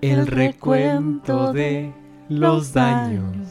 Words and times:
el 0.00 0.26
recuento 0.26 1.52
de 1.52 1.92
los 2.28 2.72
daños 2.72 3.48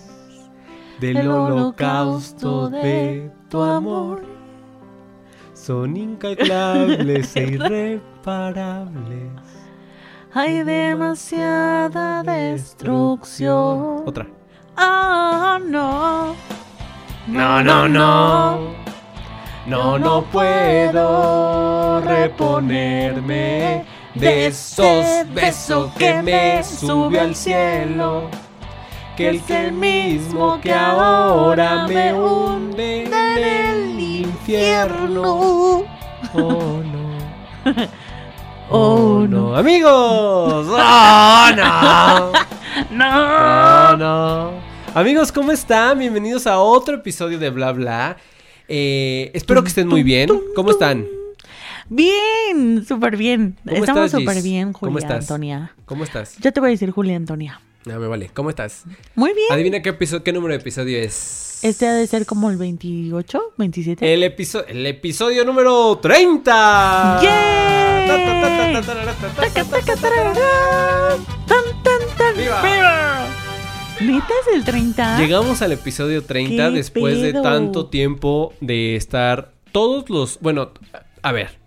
del 0.99 1.27
holocausto 1.27 2.69
de 2.69 3.31
tu 3.49 3.61
amor 3.61 4.23
son 5.53 5.95
incalculables 5.97 7.35
e 7.35 7.43
irreparables. 7.43 9.31
Hay 10.33 10.63
demasiada 10.63 12.23
destrucción. 12.23 14.03
Otra. 14.05 14.27
Ah, 14.77 15.59
no. 15.63 16.35
No, 17.27 17.61
no, 17.61 17.87
no. 17.87 18.59
No, 19.67 19.99
no 19.99 20.23
puedo 20.31 22.01
reponerme 22.01 23.85
de 24.15 24.47
esos 24.47 25.05
besos 25.33 25.91
que 25.97 26.21
me 26.21 26.63
subió 26.63 27.21
al 27.21 27.35
cielo. 27.35 28.29
Que 29.15 29.29
el 29.29 29.41
que 29.41 29.71
mismo 29.71 30.59
que 30.61 30.73
ahora 30.73 31.85
me 31.87 32.13
hunde 32.13 33.03
en 33.03 33.13
el 33.13 33.99
infierno. 33.99 35.83
Oh 36.33 36.83
no. 36.83 37.69
Oh 38.71 39.25
no. 39.27 39.55
Amigos. 39.55 40.67
Oh 40.69 41.49
no. 41.55 42.31
No. 42.91 43.95
No, 43.95 43.97
no. 43.97 44.51
Amigos, 44.93 45.31
¿cómo 45.31 45.51
están? 45.51 45.99
Bienvenidos 45.99 46.45
a 46.47 46.59
otro 46.59 46.95
episodio 46.95 47.39
de 47.39 47.49
Bla 47.49 47.71
Bla. 47.71 48.17
Eh, 48.67 49.31
espero 49.33 49.63
que 49.63 49.69
estén 49.69 49.87
muy 49.87 50.03
bien. 50.03 50.29
¿Cómo 50.55 50.71
están? 50.71 51.18
Bien, 51.89 52.85
súper 52.87 53.17
bien. 53.17 53.57
¿Cómo 53.65 53.77
Estamos 53.77 54.11
súper 54.11 54.41
bien, 54.41 54.73
¿Cómo 54.73 54.93
Julia 54.93 55.07
estás? 55.07 55.29
Antonia. 55.29 55.75
¿Cómo 55.85 56.03
estás? 56.03 56.37
Yo 56.39 56.53
te 56.53 56.59
voy 56.59 56.69
a 56.69 56.71
decir 56.71 56.91
Julia 56.91 57.15
Antonia. 57.15 57.61
Ah, 57.85 57.97
me 57.97 58.07
vale. 58.07 58.29
¿Cómo 58.33 58.49
estás? 58.49 58.83
Muy 59.15 59.33
bien. 59.33 59.47
Adivina 59.51 59.81
qué 59.81 59.89
episodio, 59.89 60.23
qué 60.23 60.31
número 60.33 60.53
de 60.53 60.59
episodio 60.59 60.99
es. 60.99 61.59
Este 61.63 61.87
ha 61.87 61.93
de 61.93 62.05
ser 62.07 62.25
como 62.25 62.51
el 62.51 62.57
28, 62.57 63.53
27. 63.57 64.13
El, 64.13 64.23
episodio 64.23 64.67
el 64.67 64.85
episodio 64.85 65.43
número 65.43 65.97
30. 65.97 67.19
¡Yay! 67.21 68.07
Ta, 68.07 68.15
ta, 68.17 68.41
ta, 68.41 68.41
ta, 68.41 68.71
ta, 68.71 68.81
ta, 68.81 69.05
ta, 69.05 69.13
ta, 69.13 69.41
Taca, 69.41 69.63
ta, 69.63 69.69
taca, 69.69 69.85
ta, 69.85 69.95
ta. 69.95 70.01
tararán. 70.01 71.25
Tan, 71.47 71.63
tan, 71.83 72.17
tan. 72.17 72.37
¡Viva! 72.37 73.27
¿Neta 74.01 74.33
es 74.47 74.55
el 74.55 74.63
30? 74.63 75.17
Llegamos 75.19 75.61
al 75.61 75.73
episodio 75.73 76.23
30 76.23 76.69
¿Qué 76.69 76.75
después 76.75 77.21
de 77.21 77.33
tanto 77.33 77.87
tiempo 77.87 78.53
de 78.61 78.95
estar 78.95 79.51
todos 79.73 80.09
los... 80.09 80.39
Bueno, 80.39 80.71
a 81.21 81.31
ver. 81.33 81.58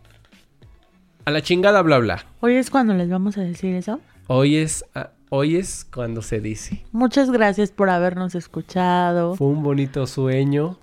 A 1.24 1.30
la 1.30 1.42
chingada 1.42 1.82
bla 1.82 1.98
bla. 1.98 2.24
Hoy 2.40 2.56
es 2.56 2.70
cuando 2.70 2.94
les 2.94 3.08
vamos 3.08 3.36
a 3.38 3.42
decir 3.42 3.74
eso. 3.74 4.00
Hoy 4.26 4.56
es, 4.56 4.84
ah, 4.94 5.10
hoy 5.30 5.56
es 5.56 5.84
cuando 5.92 6.22
se 6.22 6.40
dice. 6.40 6.84
Muchas 6.92 7.30
gracias 7.30 7.70
por 7.70 7.90
habernos 7.90 8.34
escuchado. 8.34 9.36
Fue 9.36 9.46
un 9.48 9.62
bonito 9.62 10.06
sueño. 10.06 10.78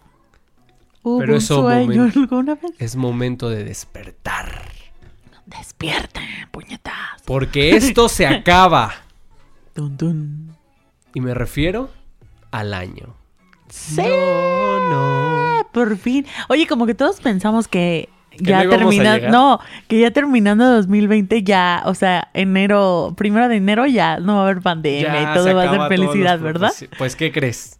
Hubo 1.03 1.19
pero 1.19 1.33
un 1.33 1.37
eso 1.37 1.61
sueño 1.61 2.03
momento- 2.03 2.19
alguna 2.35 2.55
vez. 2.55 2.71
Es 2.79 2.95
momento 2.95 3.49
de 3.49 3.63
despertar. 3.63 4.69
Despierta, 5.45 6.21
puñetas. 6.51 6.93
Porque 7.25 7.71
esto 7.75 8.07
se 8.07 8.27
acaba. 8.27 8.91
Dun, 9.75 9.97
dun. 9.97 10.55
Y 11.13 11.21
me 11.21 11.33
refiero 11.33 11.89
al 12.51 12.73
año. 12.73 13.15
Sí. 13.67 14.01
No, 14.01 14.89
no. 15.59 15.67
Por 15.73 15.97
fin. 15.97 16.25
Oye, 16.49 16.65
como 16.67 16.85
que 16.85 16.95
todos 16.95 17.19
pensamos 17.21 17.67
Que 17.67 18.09
ya 18.39 18.63
no 18.63 18.69
terminando. 18.69 19.29
No, 19.29 19.59
que 19.87 19.99
ya 19.99 20.11
terminando 20.11 20.65
2020 20.65 21.43
ya, 21.43 21.83
o 21.85 21.93
sea, 21.93 22.29
enero, 22.33 23.13
primero 23.17 23.47
de 23.47 23.57
enero 23.57 23.85
ya 23.85 24.19
no 24.19 24.35
va 24.35 24.41
a 24.41 24.43
haber 24.43 24.61
pandemia 24.61 25.13
Ya 25.13 25.31
y 25.31 25.33
todo 25.35 25.55
va 25.55 25.63
a 25.63 25.69
ser 25.69 25.87
felicidad, 25.87 26.39
¿verdad? 26.39 26.69
propósitos. 26.69 26.97
Pues, 26.97 27.15
¿qué 27.15 27.31
crees? 27.31 27.79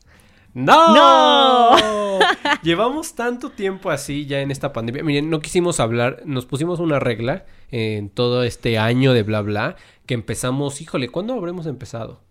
¡No! 0.54 0.96
¡No! 0.96 2.20
Llevamos 2.64 3.14
tanto 3.14 3.52
tiempo 3.52 3.92
así 3.92 4.26
ya 4.26 4.42
en 4.42 4.52
esta 4.52 4.74
pandemia. 4.74 5.04
Miren, 5.04 5.30
no 5.30 5.40
quisimos 5.40 5.80
hablar, 5.80 6.22
nos 6.26 6.46
pusimos 6.46 6.80
una 6.80 7.00
regla 7.00 7.46
en 7.72 8.10
todo 8.10 8.44
este 8.44 8.78
año 8.78 9.14
de 9.14 9.24
bla 9.24 9.42
bla, 9.42 9.76
que 10.06 10.16
empezamos, 10.16 10.82
híjole, 10.82 11.10
¿cuándo 11.10 11.34
habremos 11.34 11.68
empezado? 11.68 12.22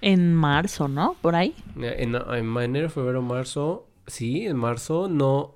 En 0.00 0.34
marzo, 0.34 0.88
¿no? 0.88 1.16
Por 1.20 1.34
ahí. 1.34 1.54
En, 1.76 2.14
en 2.14 2.56
enero, 2.58 2.90
febrero, 2.90 3.22
marzo. 3.22 3.86
Sí, 4.06 4.46
en 4.46 4.56
marzo, 4.56 5.08
no. 5.08 5.54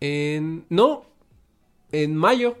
En. 0.00 0.66
No. 0.68 1.04
En 1.92 2.14
mayo. 2.16 2.56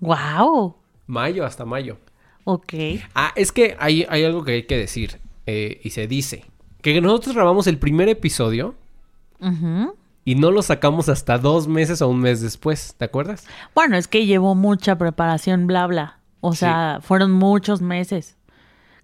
Wow. 0.00 0.76
Mayo 1.06 1.44
hasta 1.44 1.64
mayo. 1.64 1.98
Ok. 2.44 2.74
Ah, 3.14 3.32
es 3.36 3.52
que 3.52 3.76
hay, 3.78 4.06
hay 4.08 4.24
algo 4.24 4.44
que 4.44 4.52
hay 4.52 4.62
que 4.64 4.76
decir. 4.76 5.18
eh, 5.46 5.80
y 5.82 5.90
se 5.90 6.06
dice. 6.06 6.44
Que 6.82 7.00
nosotros 7.00 7.34
grabamos 7.34 7.66
el 7.66 7.78
primer 7.78 8.08
episodio 8.08 8.74
Ujú. 9.40 9.94
y 10.24 10.34
no 10.34 10.50
lo 10.50 10.60
sacamos 10.62 11.08
hasta 11.08 11.38
dos 11.38 11.66
meses 11.68 12.02
o 12.02 12.08
un 12.08 12.20
mes 12.20 12.40
después. 12.42 12.94
¿Te 12.98 13.06
acuerdas? 13.06 13.46
Bueno, 13.74 13.96
es 13.96 14.06
que 14.08 14.26
llevó 14.26 14.54
mucha 14.54 14.96
preparación, 14.98 15.66
bla, 15.66 15.86
bla. 15.86 16.18
O 16.40 16.52
Sí. 16.52 16.58
sea, 16.60 17.00
fueron 17.02 17.32
muchos 17.32 17.80
meses. 17.80 18.36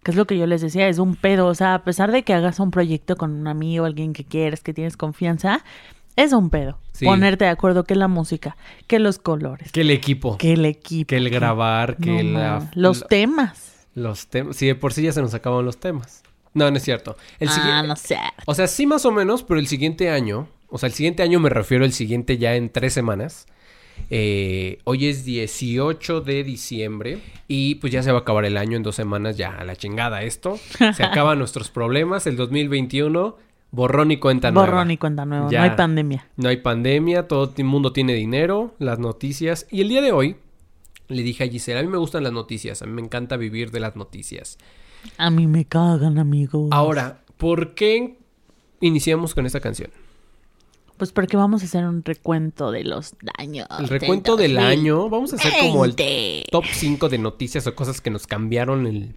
Que 0.03 0.11
es 0.11 0.17
lo 0.19 0.27
que 0.27 0.37
yo 0.37 0.47
les 0.47 0.61
decía, 0.61 0.87
es 0.89 0.99
un 0.99 1.17
pedo. 1.17 1.47
O 1.47 1.55
sea, 1.55 1.75
a 1.75 1.83
pesar 1.85 2.13
de 2.13 2.23
que 2.25 2.35
hagas 2.35 2.61
un 2.61 2.71
proyecto 2.71 3.17
con 3.17 3.33
un 3.33 3.49
amigo, 3.49 3.87
alguien 3.87 4.13
que 4.13 4.25
quieres, 4.25 4.63
que 4.63 4.75
tienes 4.75 4.97
confianza, 4.99 5.65
es 6.17 6.33
un 6.33 6.51
pedo. 6.51 6.79
Sí. 6.93 7.05
Ponerte 7.07 7.45
de 7.45 7.51
acuerdo 7.51 7.85
que 7.85 7.95
la 7.97 8.07
música, 8.09 8.57
que 8.87 8.99
los 9.01 9.19
colores, 9.19 9.73
Que 9.73 9.81
el 9.81 9.91
equipo. 9.91 10.39
que 10.39 10.53
el 10.53 10.65
equipo. 10.65 11.09
Que 11.09 11.17
el 11.17 11.29
grabar. 11.31 11.97
Que 11.97 12.23
No, 12.23 12.39
la- 12.39 12.71
los 12.75 13.01
la- 13.01 13.07
temas. 13.09 13.87
los 13.95 14.27
temas. 14.29 14.57
Sí, 14.57 14.67
de 14.67 14.75
por 14.77 14.93
sí 14.93 15.03
ya 15.03 15.13
se 15.13 15.21
nos 15.23 15.35
acaban 15.35 15.65
los 15.65 15.79
temas. 15.79 16.23
No, 16.53 16.71
no 16.71 16.77
es 16.77 16.85
cierto. 16.85 17.17
El 17.41 17.49
ah, 17.51 17.83
no 17.85 17.97
sé. 17.97 18.17
O 18.47 18.55
sea, 18.55 18.69
sí 18.69 18.87
más 18.87 19.05
o 19.05 19.11
menos, 19.11 19.43
pero 19.43 19.59
el 19.59 19.67
siguiente 19.67 20.11
año, 20.11 20.47
o 20.69 20.79
sea, 20.79 20.87
el 20.87 20.93
siguiente 20.93 21.23
año 21.25 21.41
me 21.41 21.49
refiero 21.51 21.85
al 21.85 21.93
siguiente 21.93 22.39
ya 22.39 22.55
en 22.55 22.71
tres 22.71 22.93
semanas. 22.93 23.47
Eh, 24.11 24.79
hoy 24.85 25.07
es 25.07 25.25
18 25.25 26.21
de 26.21 26.45
diciembre 26.45 27.19
y 27.49 27.77
pues 27.77 27.93
ya 27.93 28.03
se 28.03 28.13
va 28.13 28.19
a 28.19 28.21
acabar 28.23 28.45
el 28.45 28.57
año 28.57 28.77
en 28.77 28.83
dos 28.83 28.97
semanas, 28.97 29.37
ya 29.37 29.57
a 29.57 29.65
la 29.65 29.77
chingada 29.77 30.23
esto. 30.23 30.59
Se 30.95 31.03
acaban 31.05 31.39
nuestros 31.39 31.71
problemas, 31.71 32.27
el 32.27 32.37
2021, 32.37 33.37
borrón 33.75 34.11
y 34.11 34.19
cuenta 34.19 34.51
nueva. 34.51 34.71
Borrón 34.71 34.91
y 34.91 34.97
cuenta 34.97 35.25
nueva. 35.27 35.51
Ya. 35.51 35.59
No 35.59 35.65
hay 35.65 35.77
pandemia. 35.77 36.29
No 36.37 36.49
hay 36.49 36.57
pandemia, 36.59 37.29
todo 37.29 37.53
el 37.57 37.65
mundo 37.65 37.93
tiene 37.93 38.15
dinero, 38.15 38.75
las 38.79 38.99
noticias. 38.99 39.67
Y 39.71 39.81
el 39.81 39.89
día 39.89 40.01
de 40.01 40.13
hoy 40.13 40.37
le 41.09 41.23
dije 41.23 41.45
a 41.45 41.49
Gisela, 41.49 41.81
a 41.81 41.83
mí 41.83 41.89
me 41.89 41.99
gustan 41.99 42.23
las 42.23 42.33
noticias, 42.33 42.83
a 42.83 42.87
mí 42.87 42.93
me 42.93 43.03
encanta 43.03 43.37
vivir 43.37 43.71
de 43.71 43.81
las 43.81 43.97
noticias. 43.97 44.59
A 45.19 45.31
mí 45.31 45.47
me 45.47 45.65
cagan, 45.65 46.19
amigos. 46.19 46.69
Ahora, 46.71 47.21
¿por 47.37 47.75
qué 47.75 48.17
iniciamos 48.81 49.35
con 49.35 49.45
esta 49.45 49.61
canción? 49.61 49.91
Pues 50.97 51.11
porque 51.11 51.37
vamos 51.37 51.63
a 51.63 51.65
hacer 51.65 51.85
un 51.85 52.05
recuento 52.05 52.71
de 52.71 52.85
los 52.85 53.17
daños. 53.21 53.67
El 53.79 53.89
recuento 53.89 54.37
del 54.37 54.59
año, 54.59 55.11
vamos 55.11 55.33
a 55.33 55.37
hacer 55.37 55.53
como 55.61 55.85
el 55.85 55.93
20. 55.93 56.45
top 56.51 56.65
5 56.71 57.09
de 57.09 57.19
noticias 57.19 57.67
o 57.67 57.75
cosas 57.75 58.01
que 58.01 58.11
nos 58.11 58.29
cambiaron 58.29 58.87
el, 58.87 59.17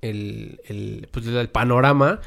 el, 0.00 0.60
el, 0.66 1.08
pues, 1.12 1.26
el 1.26 1.48
panorama. 1.48 2.20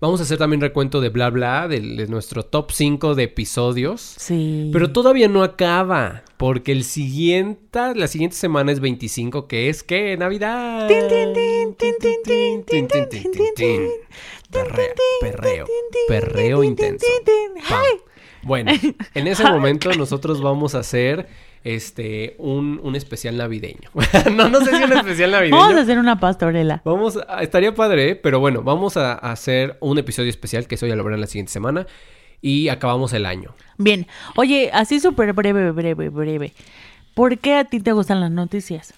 Vamos 0.00 0.20
a 0.20 0.22
hacer 0.22 0.38
también 0.38 0.62
recuento 0.62 1.02
de 1.02 1.10
bla 1.10 1.28
bla, 1.28 1.68
de, 1.68 1.78
de 1.80 2.06
nuestro 2.06 2.42
top 2.42 2.70
5 2.72 3.14
de 3.14 3.24
episodios. 3.24 4.00
Sí. 4.16 4.70
Pero 4.72 4.92
todavía 4.92 5.28
no 5.28 5.42
acaba, 5.42 6.22
porque 6.38 6.72
el 6.72 6.84
siguiente, 6.84 7.94
la 7.94 8.08
siguiente 8.08 8.36
semana 8.36 8.72
es 8.72 8.80
25, 8.80 9.46
que 9.46 9.68
es 9.68 9.82
que 9.82 10.16
Navidad. 10.16 10.88
Tin, 10.88 11.06
tin, 11.06 11.34
tin, 11.34 11.74
tin, 11.76 11.94
tin, 12.00 12.22
tin, 12.24 12.64
Tin, 12.64 12.88
tin, 12.88 12.88
tin, 12.88 12.88
tin, 12.88 12.88
tin, 12.88 13.08
tin, 13.08 13.08
tin, 13.08 13.32
tin. 13.32 13.54
tin. 13.54 13.88
Perreo, 14.50 14.94
perreo, 15.20 15.66
perreo 16.08 16.64
intenso. 16.64 17.06
Bueno, 18.42 18.72
en 19.14 19.26
ese 19.26 19.44
momento 19.44 19.90
nosotros 19.92 20.40
vamos 20.40 20.74
a 20.74 20.78
hacer 20.78 21.28
este 21.64 22.34
un, 22.38 22.80
un 22.82 22.96
especial 22.96 23.36
navideño. 23.36 23.90
no, 24.34 24.48
no 24.48 24.60
sé 24.60 24.76
si 24.76 24.82
un 24.84 24.92
especial 24.92 25.30
navideño. 25.32 25.56
Vamos 25.58 25.76
a 25.76 25.80
hacer 25.82 25.98
una 25.98 26.18
pastorela. 26.20 26.82
Vamos 26.84 27.18
a- 27.28 27.42
estaría 27.42 27.74
padre, 27.74 28.10
¿eh? 28.10 28.16
pero 28.16 28.40
bueno, 28.40 28.62
vamos 28.62 28.96
a, 28.96 29.12
a 29.12 29.32
hacer 29.32 29.76
un 29.80 29.98
episodio 29.98 30.30
especial 30.30 30.66
que 30.66 30.74
eso 30.76 30.86
ya 30.86 30.96
lo 30.96 31.04
verán 31.04 31.20
la 31.20 31.26
siguiente 31.26 31.52
semana 31.52 31.86
y 32.42 32.68
acabamos 32.68 33.12
el 33.12 33.26
año. 33.26 33.54
Bien. 33.76 34.06
Oye, 34.36 34.70
así 34.72 35.00
súper 35.00 35.32
breve, 35.34 35.70
breve, 35.72 36.08
breve. 36.08 36.52
¿Por 37.14 37.38
qué 37.38 37.54
a 37.56 37.64
ti 37.64 37.80
te 37.80 37.92
gustan 37.92 38.20
las 38.20 38.30
noticias? 38.30 38.94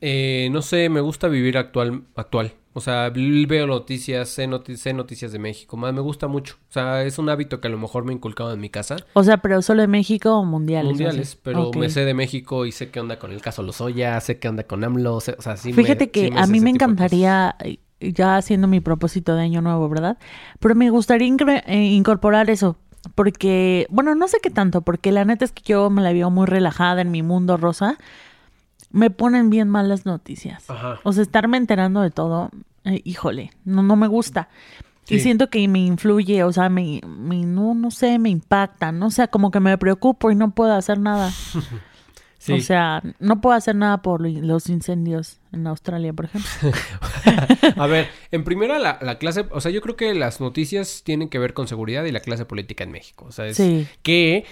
Eh, 0.00 0.48
no 0.52 0.62
sé, 0.62 0.88
me 0.88 1.00
gusta 1.00 1.28
vivir 1.28 1.56
actual, 1.58 2.02
actual. 2.16 2.52
O 2.74 2.80
sea, 2.80 3.10
veo 3.10 3.66
noticias, 3.66 4.28
sé, 4.30 4.48
noti- 4.48 4.76
sé 4.76 4.92
noticias 4.94 5.30
de 5.32 5.38
México, 5.38 5.76
más 5.76 5.92
me 5.92 6.00
gusta 6.00 6.26
mucho. 6.28 6.56
O 6.70 6.72
sea, 6.72 7.02
es 7.04 7.18
un 7.18 7.28
hábito 7.28 7.60
que 7.60 7.68
a 7.68 7.70
lo 7.70 7.78
mejor 7.78 8.04
me 8.04 8.12
he 8.12 8.16
inculcado 8.16 8.52
en 8.52 8.60
mi 8.60 8.70
casa. 8.70 8.96
O 9.12 9.22
sea, 9.22 9.38
pero 9.38 9.60
solo 9.62 9.82
de 9.82 9.88
México 9.88 10.34
o 10.36 10.44
mundiales. 10.44 10.88
mundiales, 10.90 11.28
o 11.28 11.32
sea? 11.32 11.40
pero 11.42 11.70
me 11.78 11.90
sé 11.90 12.04
de 12.04 12.14
México 12.14 12.64
y 12.66 12.72
sé 12.72 12.90
qué 12.90 13.00
onda 13.00 13.18
con 13.18 13.30
el 13.32 13.40
caso 13.42 13.62
Lozoya, 13.62 14.18
sé 14.20 14.38
qué 14.38 14.48
onda 14.48 14.62
con 14.64 14.82
AMLO, 14.84 15.20
sé- 15.20 15.36
o 15.38 15.42
sea, 15.42 15.56
sí 15.56 15.68
me- 15.72 15.82
Fíjate 15.82 16.10
que 16.10 16.28
sí 16.28 16.32
a 16.36 16.46
sé 16.46 16.52
mí 16.52 16.60
me 16.60 16.70
encantaría, 16.70 17.56
ya 18.00 18.36
haciendo 18.36 18.68
mi 18.68 18.80
propósito 18.80 19.34
de 19.36 19.42
año 19.42 19.60
nuevo, 19.62 19.88
¿verdad? 19.88 20.16
Pero 20.58 20.74
me 20.74 20.88
gustaría 20.90 21.28
eh, 21.66 21.84
incorporar 21.84 22.48
eso. 22.50 22.76
Porque, 23.16 23.86
bueno, 23.90 24.14
no 24.14 24.28
sé 24.28 24.38
qué 24.40 24.48
tanto, 24.50 24.82
porque 24.82 25.10
la 25.12 25.24
neta 25.24 25.44
es 25.44 25.50
que 25.52 25.62
yo 25.64 25.90
me 25.90 26.02
la 26.02 26.12
veo 26.12 26.30
muy 26.30 26.46
relajada 26.46 27.02
en 27.02 27.10
mi 27.10 27.22
mundo 27.22 27.56
rosa. 27.56 27.98
Me 28.92 29.10
ponen 29.10 29.50
bien 29.50 29.68
mal 29.68 29.88
las 29.88 30.06
noticias. 30.06 30.68
Ajá. 30.70 31.00
O 31.02 31.12
sea, 31.12 31.22
estarme 31.22 31.56
enterando 31.56 32.00
de 32.02 32.10
todo, 32.10 32.50
eh, 32.84 33.00
híjole, 33.04 33.50
no, 33.64 33.82
no 33.82 33.96
me 33.96 34.06
gusta. 34.06 34.48
Y 35.08 35.18
siento 35.18 35.50
que 35.50 35.66
me 35.68 35.80
influye, 35.80 36.42
o 36.44 36.52
sea, 36.52 36.68
me, 36.70 37.00
me- 37.06 37.44
no, 37.44 37.74
no 37.74 37.90
sé, 37.90 38.18
me 38.18 38.30
impacta, 38.30 38.92
no 38.92 39.10
sé, 39.10 39.28
como 39.28 39.50
que 39.50 39.60
me 39.60 39.76
preocupo 39.76 40.30
y 40.30 40.34
no 40.36 40.52
puedo 40.52 40.72
hacer 40.74 40.98
nada. 40.98 41.30
Sí. 42.38 42.54
O 42.54 42.60
sea, 42.60 43.00
no 43.20 43.40
puedo 43.40 43.54
hacer 43.54 43.76
nada 43.76 44.02
por 44.02 44.20
lo- 44.20 44.28
los 44.28 44.68
incendios 44.68 45.38
en 45.52 45.64
Australia, 45.68 46.12
por 46.12 46.24
ejemplo. 46.24 46.50
A 47.76 47.86
ver, 47.86 48.08
en 48.32 48.42
primera 48.42 48.80
la, 48.80 48.98
la 49.00 49.16
clase, 49.18 49.46
o 49.52 49.60
sea, 49.60 49.70
yo 49.70 49.80
creo 49.80 49.94
que 49.94 50.12
las 50.12 50.40
noticias 50.40 51.02
tienen 51.04 51.28
que 51.28 51.38
ver 51.38 51.54
con 51.54 51.68
seguridad 51.68 52.02
y 52.04 52.10
la 52.10 52.18
clase 52.18 52.44
política 52.44 52.82
en 52.82 52.90
México. 52.90 53.26
O 53.28 53.30
sea, 53.30 53.46
es 53.46 53.56
Sí. 53.56 53.86
que, 54.02 54.44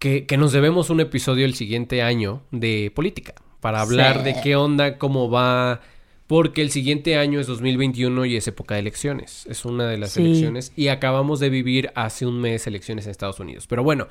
que, 0.00 0.26
que 0.26 0.36
nos 0.36 0.50
debemos 0.50 0.90
un 0.90 0.98
episodio 1.00 1.44
el 1.44 1.54
siguiente 1.54 2.02
año 2.02 2.42
de 2.50 2.90
política 2.94 3.34
para 3.60 3.82
hablar 3.82 4.18
Sí. 4.18 4.24
de 4.24 4.40
qué 4.42 4.56
onda, 4.56 4.98
cómo 4.98 5.30
va, 5.30 5.82
porque 6.26 6.62
el 6.62 6.70
siguiente 6.70 7.16
año 7.16 7.38
es 7.38 7.46
2021 7.46 8.24
y 8.24 8.34
es 8.36 8.48
época 8.48 8.74
de 8.74 8.80
elecciones. 8.80 9.46
Es 9.48 9.64
una 9.64 9.86
de 9.86 9.98
las 9.98 10.12
Sí. 10.12 10.22
elecciones 10.22 10.72
y 10.74 10.88
acabamos 10.88 11.38
de 11.38 11.50
vivir 11.50 11.92
hace 11.94 12.24
un 12.26 12.40
mes 12.40 12.66
elecciones 12.66 13.04
en 13.04 13.10
Estados 13.10 13.38
Unidos. 13.40 13.66
Pero 13.68 13.82
bueno, 13.84 14.08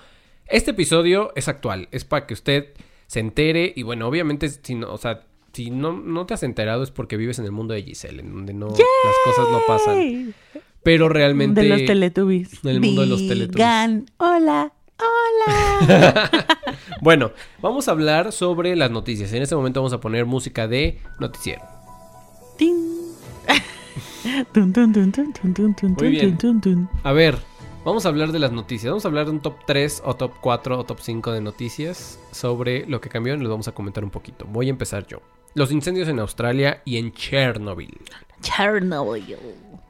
este 0.48 0.72
episodio 0.72 1.34
es 1.36 1.48
actual, 1.48 1.88
es 1.92 2.06
para 2.06 2.28
que 2.28 2.34
usted 2.36 2.68
se 3.08 3.20
entere 3.20 3.74
y 3.76 3.82
bueno, 3.84 4.08
obviamente, 4.08 4.48
si 4.50 4.76
no, 4.76 4.94
o 4.94 4.98
sea, 5.00 5.24
si 5.54 5.72
no, 5.72 5.94
no 5.94 6.28
te 6.28 6.36
has 6.36 6.44
enterado 6.44 6.84
es 6.84 6.92
porque 6.92 7.18
vives 7.18 7.40
en 7.40 7.46
el 7.46 7.52
mundo 7.52 7.74
de 7.74 7.82
Giselle, 7.82 8.20
en 8.22 8.32
donde 8.32 8.54
no, 8.54 8.68
las 8.68 8.78
cosas 9.26 9.52
no 9.52 9.60
pasan. 9.68 10.36
Pero 10.84 11.10
realmente... 11.10 11.62
De 11.62 11.68
los 11.70 11.84
Teletubbies. 11.86 12.62
del 12.62 12.80
mundo 12.80 13.02
de 13.02 13.08
los 13.08 13.28
Teletubbies. 13.28 14.04
Hola, 14.18 14.74
hola. 15.00 16.30
Bueno, 17.02 17.32
vamos 17.62 17.88
a 17.88 17.92
hablar 17.92 18.32
sobre 18.32 18.76
las 18.76 18.92
noticias. 18.92 19.32
En 19.34 19.42
este 19.42 19.56
momento 19.56 19.80
vamos 19.80 19.94
a 19.94 20.00
poner 20.00 20.26
música 20.26 20.68
de 20.68 21.00
noticiero. 21.20 21.62
Muy 26.04 26.10
bien. 26.10 26.90
A 27.04 27.14
ver, 27.14 27.38
vamos 27.86 28.06
a 28.06 28.10
hablar 28.10 28.32
de 28.34 28.40
las 28.40 28.52
noticias. 28.52 28.92
Vamos 28.92 29.06
a 29.06 29.08
hablar 29.08 29.26
de 29.26 29.32
un 29.32 29.40
top 29.40 29.56
3 29.66 30.04
o 30.06 30.16
top 30.16 30.34
4 30.42 30.78
o 30.78 30.84
top 30.84 31.00
5 31.00 31.32
de 31.32 31.42
noticias 31.42 32.20
sobre 32.32 32.86
lo 32.86 33.00
que 33.00 33.10
cambió 33.10 33.34
y 33.36 33.40
les 33.40 33.50
vamos 33.50 33.68
a 33.70 33.72
comentar 33.72 34.04
un 34.04 34.10
poquito. 34.10 34.46
Voy 34.46 34.68
a 34.68 34.72
empezar 34.72 35.08
yo. 35.08 35.22
Los 35.56 35.72
incendios 35.72 36.08
en 36.10 36.20
Australia 36.20 36.82
y 36.86 36.98
en 36.98 37.14
Chernobyl. 37.14 37.98
Chernobyl. 38.42 39.36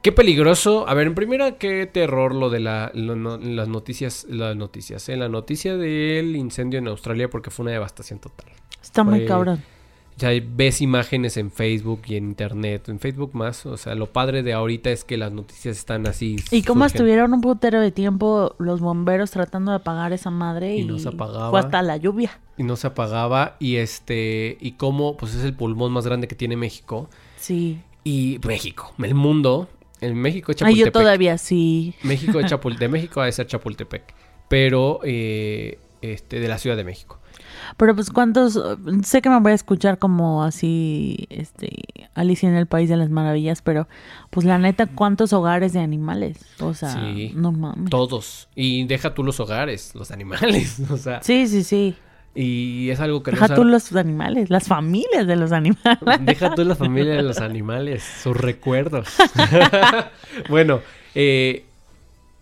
Qué 0.02 0.12
peligroso. 0.12 0.88
A 0.88 0.94
ver, 0.94 1.06
en 1.08 1.14
primera, 1.14 1.58
qué 1.58 1.86
terror 1.86 2.34
lo 2.34 2.48
de 2.50 2.60
la, 2.60 2.90
lo- 2.94 3.16
no- 3.16 3.36
las 3.38 3.68
noticias, 3.68 4.26
las 4.30 4.56
noticias, 4.56 5.08
¿eh? 5.08 5.16
La 5.16 5.28
noticia 5.28 5.76
del 5.76 6.36
incendio 6.36 6.78
en 6.78 6.88
Australia 6.88 7.28
porque 7.28 7.50
fue 7.50 7.64
una 7.64 7.72
devastación 7.72 8.18
total. 8.18 8.46
Está 8.82 9.04
muy 9.04 9.26
cabrón. 9.26 9.62
Ya 10.16 10.30
ves 10.54 10.82
imágenes 10.82 11.38
en 11.38 11.50
Facebook 11.50 12.02
y 12.06 12.16
en 12.16 12.24
internet, 12.24 12.88
en 12.90 12.98
Facebook 12.98 13.30
más. 13.34 13.64
O 13.64 13.76
sea, 13.78 13.94
lo 13.94 14.06
padre 14.06 14.42
de 14.42 14.52
ahorita 14.52 14.90
es 14.90 15.02
que 15.04 15.16
las 15.16 15.32
noticias 15.32 15.78
están 15.78 16.06
así. 16.06 16.36
Y 16.50 16.62
cómo 16.62 16.84
surgen. 16.84 16.96
estuvieron 16.96 17.32
un 17.32 17.40
putero 17.40 17.80
de 17.80 17.90
tiempo 17.90 18.54
los 18.58 18.80
bomberos 18.80 19.30
tratando 19.30 19.70
de 19.72 19.76
apagar 19.76 20.12
esa 20.12 20.30
madre 20.30 20.76
Y 20.76 20.80
y, 20.80 20.84
no 20.84 20.98
se 20.98 21.08
apagaba. 21.08 21.50
fue 21.50 21.60
hasta 21.60 21.80
la 21.82 21.96
lluvia. 21.96 22.38
Y 22.58 22.64
no 22.64 22.76
se 22.76 22.86
apagaba. 22.88 23.56
Y 23.60 23.76
este. 23.76 24.58
Y 24.60 24.72
cómo, 24.72 25.16
pues 25.16 25.34
es 25.34 25.44
el 25.44 25.54
pulmón 25.54 25.92
más 25.92 26.04
grande 26.06 26.28
que 26.28 26.34
tiene 26.34 26.54
México. 26.56 27.08
Sí. 27.38 27.80
Y 28.04 28.38
México, 28.46 28.92
el 29.02 29.14
mundo. 29.14 29.68
En 30.00 30.16
México, 30.16 30.52
Ay, 30.52 30.56
Chapultepec. 30.56 30.86
yo 30.86 30.92
todavía 30.92 31.36
sí. 31.38 31.94
México 32.02 32.38
de, 32.38 32.44
Chapul 32.48 32.76
de 32.76 32.88
México 32.88 33.20
ha 33.20 33.26
de 33.26 33.32
ser 33.32 33.46
Chapultepec. 33.46 34.14
Pero 34.48 35.00
eh, 35.04 35.78
este, 36.00 36.40
de 36.40 36.48
la 36.48 36.56
Ciudad 36.58 36.76
de 36.76 36.84
México. 36.84 37.18
Pero 37.76 37.94
pues 37.94 38.10
cuántos, 38.10 38.58
sé 39.04 39.20
que 39.22 39.28
me 39.30 39.38
voy 39.40 39.52
a 39.52 39.54
escuchar 39.54 39.98
como 39.98 40.42
así, 40.42 41.26
este, 41.30 41.70
Alicia 42.14 42.48
en 42.48 42.54
el 42.54 42.66
País 42.66 42.88
de 42.88 42.96
las 42.96 43.10
Maravillas, 43.10 43.60
pero 43.62 43.86
pues 44.30 44.46
la 44.46 44.58
neta, 44.58 44.86
cuántos 44.86 45.32
hogares 45.32 45.72
de 45.72 45.80
animales. 45.80 46.38
O 46.60 46.74
sea, 46.74 46.90
Sí. 46.90 47.32
no 47.34 47.52
mames. 47.52 47.90
Todos. 47.90 48.48
Y 48.54 48.84
deja 48.84 49.14
tú 49.14 49.22
los 49.22 49.38
hogares, 49.40 49.94
los 49.94 50.10
animales. 50.10 50.80
O 50.90 50.96
sea. 50.96 51.22
Sí, 51.22 51.46
sí, 51.46 51.62
sí. 51.62 51.94
Y 52.34 52.90
es 52.90 53.00
algo 53.00 53.22
que 53.24 53.32
Deja 53.32 53.54
tú 53.54 53.64
los 53.64 53.92
animales, 53.96 54.50
las 54.50 54.68
familias 54.68 55.26
de 55.26 55.34
los 55.36 55.50
animales. 55.50 55.98
Deja 56.20 56.54
tú 56.54 56.64
la 56.64 56.76
familia 56.76 57.14
de 57.14 57.22
los 57.22 57.38
animales, 57.40 58.04
sus 58.04 58.36
recuerdos. 58.36 59.08
bueno, 60.48 60.80
eh, 61.14 61.64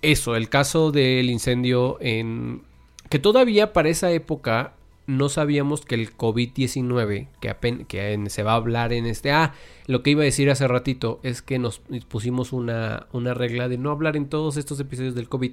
eso, 0.03 0.37
el 0.37 0.49
caso 0.49 0.93
del 0.93 1.31
incendio 1.31 1.97
en... 2.01 2.63
Que 3.09 3.19
todavía 3.19 3.73
para 3.73 3.89
esa 3.89 4.11
época 4.11 4.75
no 5.07 5.31
sabíamos 5.31 5.81
que 5.87 5.95
el 5.95 6.15
COVID-19, 6.15 7.29
que, 7.41 7.49
apen- 7.51 7.87
que 7.87 8.13
en- 8.13 8.29
se 8.29 8.43
va 8.43 8.53
a 8.53 8.57
hablar 8.57 8.93
en 8.93 9.07
este... 9.07 9.33
Ah, 9.33 9.55
lo 9.87 10.03
que 10.03 10.11
iba 10.11 10.21
a 10.21 10.25
decir 10.27 10.51
hace 10.51 10.69
ratito 10.69 11.19
es 11.23 11.41
que 11.41 11.59
nos 11.59 11.81
pusimos 12.09 12.53
una, 12.53 13.07
una 13.13 13.33
regla 13.33 13.69
de 13.69 13.79
no 13.79 13.91
hablar 13.91 14.17
en 14.17 14.29
todos 14.29 14.59
estos 14.59 14.79
episodios 14.81 15.15
del 15.15 15.31
COVID. 15.31 15.53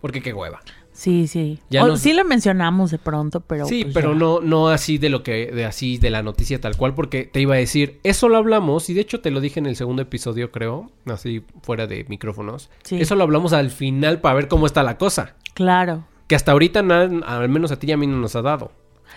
Porque 0.00 0.22
qué 0.22 0.32
hueva. 0.32 0.60
Sí, 0.94 1.26
sí. 1.26 1.58
Ya 1.70 1.84
O- 1.84 1.96
Sí 1.96 2.12
lo 2.12 2.24
mencionamos 2.24 2.92
de 2.92 2.98
pronto, 2.98 3.40
pero. 3.40 3.66
sí, 3.66 3.82
pues, 3.82 3.94
pero 3.94 4.12
ya. 4.12 4.18
no, 4.18 4.40
no 4.40 4.68
así 4.68 4.96
de 4.96 5.08
lo 5.10 5.22
que, 5.24 5.50
de 5.52 5.64
así 5.64 5.98
de 5.98 6.08
la 6.08 6.22
noticia 6.22 6.60
tal 6.60 6.76
cual, 6.76 6.94
porque 6.94 7.24
te 7.24 7.40
iba 7.40 7.54
a 7.54 7.58
decir, 7.58 7.98
eso 8.04 8.28
lo 8.28 8.36
hablamos, 8.38 8.88
y 8.88 8.94
de 8.94 9.00
hecho 9.00 9.20
te 9.20 9.32
lo 9.32 9.40
dije 9.40 9.58
en 9.58 9.66
el 9.66 9.74
segundo 9.76 10.02
episodio, 10.02 10.52
creo, 10.52 10.90
así 11.06 11.42
fuera 11.62 11.86
de 11.88 12.06
micrófonos. 12.08 12.70
Sí. 12.84 13.00
Eso 13.00 13.16
lo 13.16 13.24
hablamos 13.24 13.52
al 13.52 13.70
final 13.70 14.20
para 14.20 14.36
ver 14.36 14.46
cómo 14.48 14.66
está 14.66 14.82
la 14.84 14.96
cosa. 14.96 15.34
Claro. 15.54 16.04
Que 16.28 16.36
hasta 16.36 16.52
ahorita 16.52 16.82
nada, 16.82 17.10
al 17.26 17.48
menos 17.48 17.72
a 17.72 17.78
ti 17.78 17.88
y 17.88 17.92
a 17.92 17.96
mí 17.96 18.06
no 18.06 18.16
nos 18.16 18.36
ha 18.36 18.42
dado. 18.42 18.70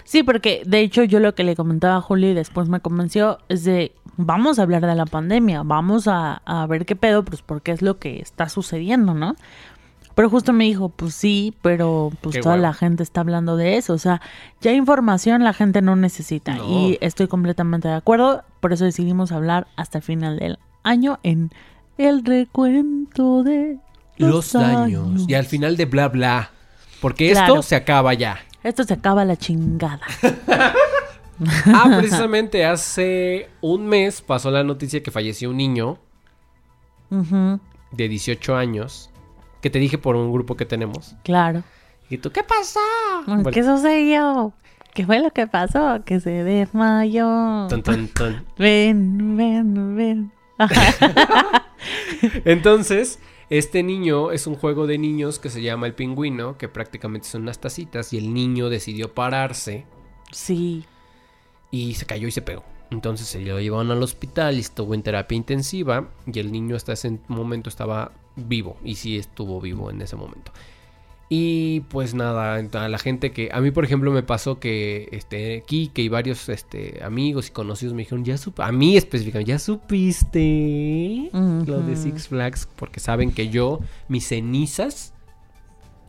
Sí, 0.04 0.24
porque 0.24 0.64
de 0.66 0.82
hecho 0.82 1.04
yo 1.04 1.20
lo 1.20 1.34
que 1.36 1.44
le 1.44 1.56
comentaba 1.56 1.98
a 1.98 2.02
Julio 2.02 2.30
y 2.32 2.34
después 2.34 2.70
me 2.70 2.80
convenció 2.82 3.40
es 3.50 3.64
de 3.64 3.94
vamos 4.16 4.58
a 4.60 4.64
hablar 4.64 4.86
de 4.86 4.96
la 4.96 5.06
pandemia, 5.06 5.64
vamos 5.64 6.08
a, 6.08 6.42
a 6.46 6.66
ver 6.68 6.86
qué 6.86 6.96
pedo, 6.96 7.24
pues 7.24 7.42
porque 7.42 7.72
es 7.72 7.82
lo 7.82 7.98
que 7.98 8.20
está 8.20 8.50
sucediendo, 8.50 9.14
¿no? 9.14 9.36
Pero 10.18 10.30
justo 10.32 10.52
me 10.52 10.64
dijo, 10.66 10.90
pues 10.90 11.14
sí, 11.14 11.54
pero 11.62 12.12
pues 12.22 12.36
Qué 12.36 12.42
toda 12.42 12.58
la 12.58 12.74
gente 12.74 13.04
está 13.04 13.22
hablando 13.22 13.56
de 13.56 13.78
eso, 13.78 13.94
o 13.94 13.98
sea, 14.00 14.20
ya 14.62 14.74
información 14.74 15.44
la 15.44 15.54
gente 15.54 15.82
no 15.84 15.96
necesita 15.96 16.56
No. 16.56 16.66
y 16.68 16.98
estoy 17.02 17.28
completamente 17.28 17.88
de 17.88 17.94
acuerdo, 17.94 18.44
por 18.60 18.74
eso 18.74 18.84
decidimos 18.84 19.32
hablar 19.32 19.68
hasta 19.76 20.00
el 20.00 20.04
final 20.04 20.40
del 20.40 20.58
año 20.84 21.20
en 21.22 21.52
el 22.00 22.26
recuento 22.26 23.44
de 23.44 23.78
los, 24.18 24.54
Los 24.54 24.54
daños. 24.54 25.26
Y 25.28 25.36
al 25.36 25.46
final 25.46 25.78
de 25.78 25.86
bla 25.86 26.08
bla. 26.10 26.50
Porque 27.00 27.32
Claro. 27.32 27.54
esto 27.54 27.62
se 27.62 27.76
acaba 27.76 28.16
ya. 28.16 28.40
Esto 28.64 28.84
se 28.84 28.96
acaba 28.96 29.24
la 29.24 29.38
chingada. 29.38 30.02
Ah, 31.68 31.86
precisamente 32.00 32.66
hace 32.66 33.48
un 33.62 33.86
mes 33.86 34.22
pasó 34.24 34.50
la 34.50 34.64
noticia 34.64 35.04
que 35.04 35.12
falleció 35.12 35.52
un 35.52 35.58
niño 35.58 36.00
de 37.92 38.08
18 38.10 38.56
años. 38.56 39.12
Que 39.68 39.72
te 39.72 39.80
dije 39.80 39.98
por 39.98 40.16
un 40.16 40.32
grupo 40.32 40.56
que 40.56 40.66
tenemos. 40.66 41.14
claro. 41.26 41.62
Y 42.10 42.20
tú, 42.20 42.32
¿qué 42.32 42.42
pasó? 42.42 42.80
¿Qué 43.52 43.66
sucedió? 43.66 44.54
¿Qué 44.94 45.06
fue 45.06 45.20
lo 45.20 45.30
que 45.32 45.46
pasó? 45.46 46.04
Que 46.06 46.22
se 46.22 46.30
desmayó. 46.46 47.68
Tun, 47.68 47.84
tun, 47.84 48.08
tun. 48.08 48.46
Ven, 48.58 49.36
ven, 49.36 49.98
ven. 49.98 50.32
Entonces, 52.46 53.20
este 53.50 53.84
niño 53.84 54.32
es 54.32 54.48
un 54.48 54.56
juego 54.56 54.88
de 54.88 54.98
niños 54.98 55.38
que 55.38 55.50
se 55.50 55.62
llama 55.62 55.86
el 55.86 55.96
pingüino, 55.96 56.58
que 56.58 56.70
prácticamente 56.70 57.28
son 57.28 57.42
unas 57.42 57.60
tacitas, 57.60 58.14
y 58.14 58.18
el 58.20 58.34
niño 58.34 58.70
decidió 58.70 59.14
pararse 59.14 59.86
Sí. 60.32 60.86
y 61.72 61.96
se 61.96 62.06
cayó 62.06 62.30
y 62.30 62.32
se 62.32 62.42
pegó. 62.42 62.64
Entonces 62.90 63.28
se 63.28 63.42
lo 63.42 63.60
llevaron 63.60 63.92
al 63.92 64.02
hospital 64.02 64.56
y 64.56 64.60
estuvo 64.60 64.94
en 64.94 65.04
terapia 65.04 65.36
intensiva 65.36 66.10
y 66.26 66.40
el 66.40 66.52
niño 66.52 66.76
hasta 66.76 66.94
ese 66.94 67.20
momento 67.28 67.70
estaba 67.70 68.12
vivo 68.36 68.78
y 68.84 68.96
sí 68.96 69.18
estuvo 69.18 69.60
vivo 69.60 69.90
en 69.90 70.02
ese 70.02 70.16
momento. 70.16 70.52
Y 71.30 71.82
pues 71.90 72.14
nada, 72.14 72.56
a 72.56 72.88
la 72.88 72.98
gente 73.00 73.32
que 73.32 73.50
a 73.52 73.60
mí 73.60 73.72
por 73.72 73.84
ejemplo 73.84 74.12
me 74.12 74.24
pasó 74.24 74.60
que 74.60 75.10
este 75.12 75.62
Kike 75.68 76.02
y 76.02 76.08
varios 76.08 76.48
este 76.48 77.04
amigos 77.04 77.50
y 77.50 77.52
conocidos 77.52 77.94
me 77.94 78.04
dijeron, 78.04 78.24
"Ya 78.24 78.38
sup 78.38 78.62
a 78.62 78.72
mí 78.72 78.96
específicamente, 78.96 79.50
ya 79.50 79.60
supiste 79.60 81.30
lo 81.34 81.82
de. 81.82 81.98
Six 81.98 82.30
Flags 82.30 82.70
porque 82.78 83.02
saben 83.02 83.32
que 83.34 83.50
yo 83.50 83.82
mis 84.08 84.28
cenizas 84.28 85.14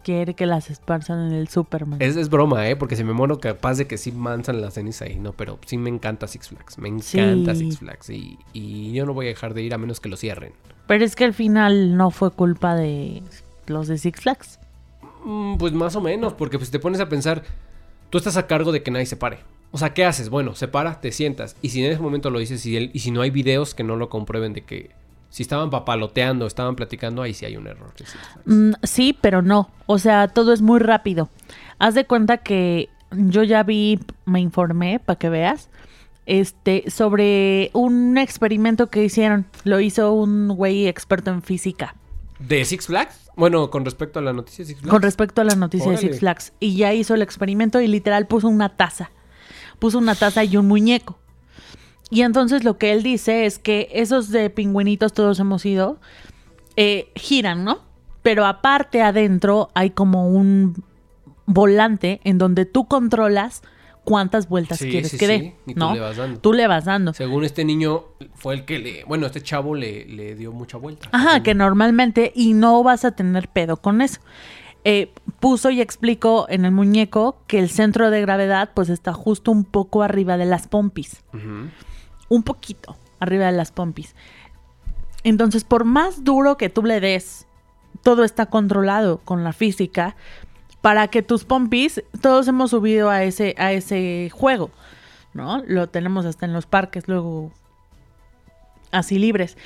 Quiere 0.04 0.34
que 0.34 0.46
las 0.46 0.70
esparzan 0.70 1.28
en 1.28 1.32
el 1.34 1.48
Superman. 1.48 2.00
es, 2.00 2.16
es 2.16 2.30
broma, 2.30 2.68
¿eh? 2.68 2.76
Porque 2.76 2.96
si 2.96 3.04
me 3.04 3.12
muero 3.12 3.40
capaz 3.40 3.76
de 3.76 3.86
que 3.86 3.98
sí 3.98 4.12
manzan 4.12 4.60
la 4.60 4.70
ceniza 4.70 5.04
ahí, 5.04 5.18
¿no? 5.18 5.32
Pero 5.32 5.58
sí 5.66 5.76
me 5.76 5.90
encanta 5.90 6.26
Six 6.26 6.48
Flags. 6.48 6.78
Me 6.78 6.88
encanta 6.88 7.54
Sí. 7.54 7.64
Six 7.70 7.78
Flags. 7.78 8.10
Y, 8.10 8.38
y 8.52 8.92
yo 8.92 9.04
no 9.06 9.12
voy 9.14 9.26
a 9.26 9.28
dejar 9.30 9.54
de 9.54 9.62
ir 9.62 9.74
a 9.74 9.78
menos 9.78 10.00
que 10.00 10.08
lo 10.08 10.16
cierren. 10.16 10.52
Pero 10.86 11.04
es 11.04 11.14
que 11.16 11.24
al 11.24 11.34
final 11.34 11.96
no 11.96 12.10
fue 12.10 12.30
culpa 12.30 12.74
de 12.74 13.22
los 13.66 13.88
de 13.88 13.98
Six 13.98 14.20
Flags. 14.20 14.58
Mm, 15.24 15.56
pues 15.56 15.72
más 15.72 15.94
o 15.96 16.00
menos, 16.00 16.32
porque 16.32 16.58
pues 16.58 16.70
te 16.70 16.78
pones 16.78 17.00
a 17.00 17.08
pensar, 17.08 17.42
tú 18.08 18.18
estás 18.18 18.36
a 18.36 18.46
cargo 18.46 18.72
de 18.72 18.82
que 18.82 18.90
nadie 18.90 19.04
se 19.06 19.16
pare. 19.16 19.40
O 19.70 19.76
sea, 19.76 19.92
¿qué 19.92 20.06
haces? 20.06 20.30
Bueno, 20.30 20.54
se 20.54 20.66
para, 20.68 21.00
te 21.02 21.12
sientas. 21.12 21.54
Y 21.60 21.68
si 21.70 21.84
en 21.84 21.92
ese 21.92 22.00
momento 22.00 22.30
lo 22.30 22.38
dices 22.38 22.64
y 22.64 22.88
si 22.98 23.10
no 23.10 23.20
hay 23.20 23.30
videos 23.30 23.74
que 23.74 23.84
no 23.84 23.96
lo 23.96 24.08
comprueben 24.08 24.54
de 24.54 24.62
que 24.62 24.90
si 25.30 25.42
estaban 25.42 25.70
papaloteando, 25.70 26.46
estaban 26.46 26.76
platicando, 26.76 27.22
ahí 27.22 27.34
sí 27.34 27.44
hay 27.44 27.56
un 27.56 27.66
error. 27.66 27.92
Mm, 28.46 28.72
sí, 28.82 29.16
pero 29.20 29.42
no. 29.42 29.70
O 29.86 29.98
sea, 29.98 30.28
todo 30.28 30.52
es 30.52 30.62
muy 30.62 30.80
rápido. 30.80 31.28
Haz 31.78 31.94
de 31.94 32.06
cuenta 32.06 32.38
que 32.38 32.88
yo 33.10 33.42
ya 33.42 33.62
vi, 33.62 34.00
me 34.24 34.40
informé 34.40 35.00
para 35.00 35.18
que 35.18 35.28
veas, 35.28 35.68
este, 36.26 36.90
sobre 36.90 37.70
un 37.72 38.18
experimento 38.18 38.88
que 38.88 39.04
hicieron. 39.04 39.46
Lo 39.64 39.80
hizo 39.80 40.12
un 40.12 40.48
güey 40.48 40.86
experto 40.86 41.30
en 41.30 41.42
física. 41.42 41.94
¿De 42.38 42.64
Six 42.64 42.86
Flags? 42.86 43.30
Bueno, 43.36 43.70
con 43.70 43.84
respecto 43.84 44.18
a 44.18 44.22
la 44.22 44.32
noticia 44.32 44.64
de 44.64 44.68
Six 44.68 44.80
Flags. 44.80 44.90
Con 44.90 45.02
respecto 45.02 45.40
a 45.40 45.44
la 45.44 45.56
noticia 45.56 45.90
de. 45.90 45.98
Six 45.98 46.20
Flags. 46.20 46.52
Y 46.60 46.76
ya 46.76 46.92
hizo 46.94 47.14
el 47.14 47.22
experimento 47.22 47.80
y 47.80 47.86
literal 47.86 48.26
puso 48.26 48.48
una 48.48 48.76
taza. 48.76 49.10
Puso 49.78 49.98
una 49.98 50.14
taza 50.14 50.44
y 50.44 50.56
un 50.56 50.66
muñeco. 50.66 51.18
Y 52.10 52.22
entonces 52.22 52.64
lo 52.64 52.78
que 52.78 52.92
él 52.92 53.02
dice 53.02 53.46
es 53.46 53.58
que 53.58 53.88
esos 53.92 54.30
de 54.30 54.50
pingüinitos 54.50 55.12
todos 55.12 55.38
hemos 55.40 55.64
ido, 55.66 55.98
eh, 56.76 57.10
giran, 57.14 57.64
¿no? 57.64 57.80
Pero 58.22 58.46
aparte 58.46 59.02
adentro 59.02 59.70
hay 59.74 59.90
como 59.90 60.28
un 60.28 60.82
volante 61.46 62.20
en 62.24 62.38
donde 62.38 62.64
tú 62.66 62.86
controlas 62.86 63.62
cuántas 64.04 64.48
vueltas 64.48 64.78
Sí, 64.78 64.90
quieres 64.90 65.10
sí, 65.10 65.18
que 65.18 65.26
dé, 65.26 65.38
sí, 65.38 65.54
y 65.66 65.74
tú 65.74 65.80
¿no? 65.80 65.94
le 65.94 66.00
vas 66.00 66.16
dando. 66.16 66.40
Tú 66.40 66.52
le 66.54 66.66
vas 66.66 66.84
dando. 66.86 67.12
Según 67.12 67.44
este 67.44 67.64
niño, 67.64 68.04
fue 68.34 68.54
el 68.54 68.64
que 68.64 68.78
le... 68.78 69.04
Bueno, 69.04 69.26
este 69.26 69.42
chavo 69.42 69.74
le, 69.74 70.06
le 70.06 70.34
dio 70.34 70.52
mucha 70.52 70.78
vuelta. 70.78 71.08
Ajá, 71.12 71.42
que 71.42 71.54
normalmente 71.54 72.32
y 72.34 72.54
no 72.54 72.82
vas 72.82 73.04
a 73.04 73.12
tener 73.12 73.48
pedo 73.48 73.76
con 73.76 74.00
eso. 74.00 74.20
Eh, 74.84 75.12
puso 75.40 75.70
y 75.70 75.82
explicó 75.82 76.46
en 76.48 76.64
el 76.64 76.72
muñeco 76.72 77.42
que 77.46 77.58
el 77.58 77.68
centro 77.68 78.10
de 78.10 78.22
gravedad 78.22 78.70
pues 78.74 78.88
está 78.88 79.12
justo 79.12 79.50
un 79.50 79.64
poco 79.64 80.02
arriba 80.02 80.38
de 80.38 80.46
las 80.46 80.68
pompis. 80.68 81.22
Ujú. 81.34 81.68
Un 82.28 82.42
poquito 82.42 82.96
arriba 83.20 83.46
de 83.46 83.52
las 83.52 83.72
pompis. 83.72 84.14
Entonces, 85.24 85.64
por 85.64 85.84
más 85.84 86.24
duro 86.24 86.56
que 86.56 86.68
tú 86.68 86.82
le 86.82 87.00
des, 87.00 87.46
todo 88.02 88.24
está 88.24 88.46
controlado 88.46 89.18
con 89.18 89.44
la 89.44 89.52
física 89.52 90.16
para 90.80 91.08
que 91.08 91.22
tus 91.22 91.44
pompis, 91.44 92.02
todos 92.20 92.46
hemos 92.48 92.70
subido 92.70 93.10
a 93.10 93.24
ese, 93.24 93.54
a 93.58 93.72
ese 93.72 94.30
juego, 94.32 94.70
¿no? 95.34 95.62
Lo 95.66 95.88
tenemos 95.88 96.24
hasta 96.24 96.46
en 96.46 96.52
los 96.52 96.66
parques, 96.66 97.08
luego 97.08 97.52
así 98.92 99.18
libres. 99.18 99.56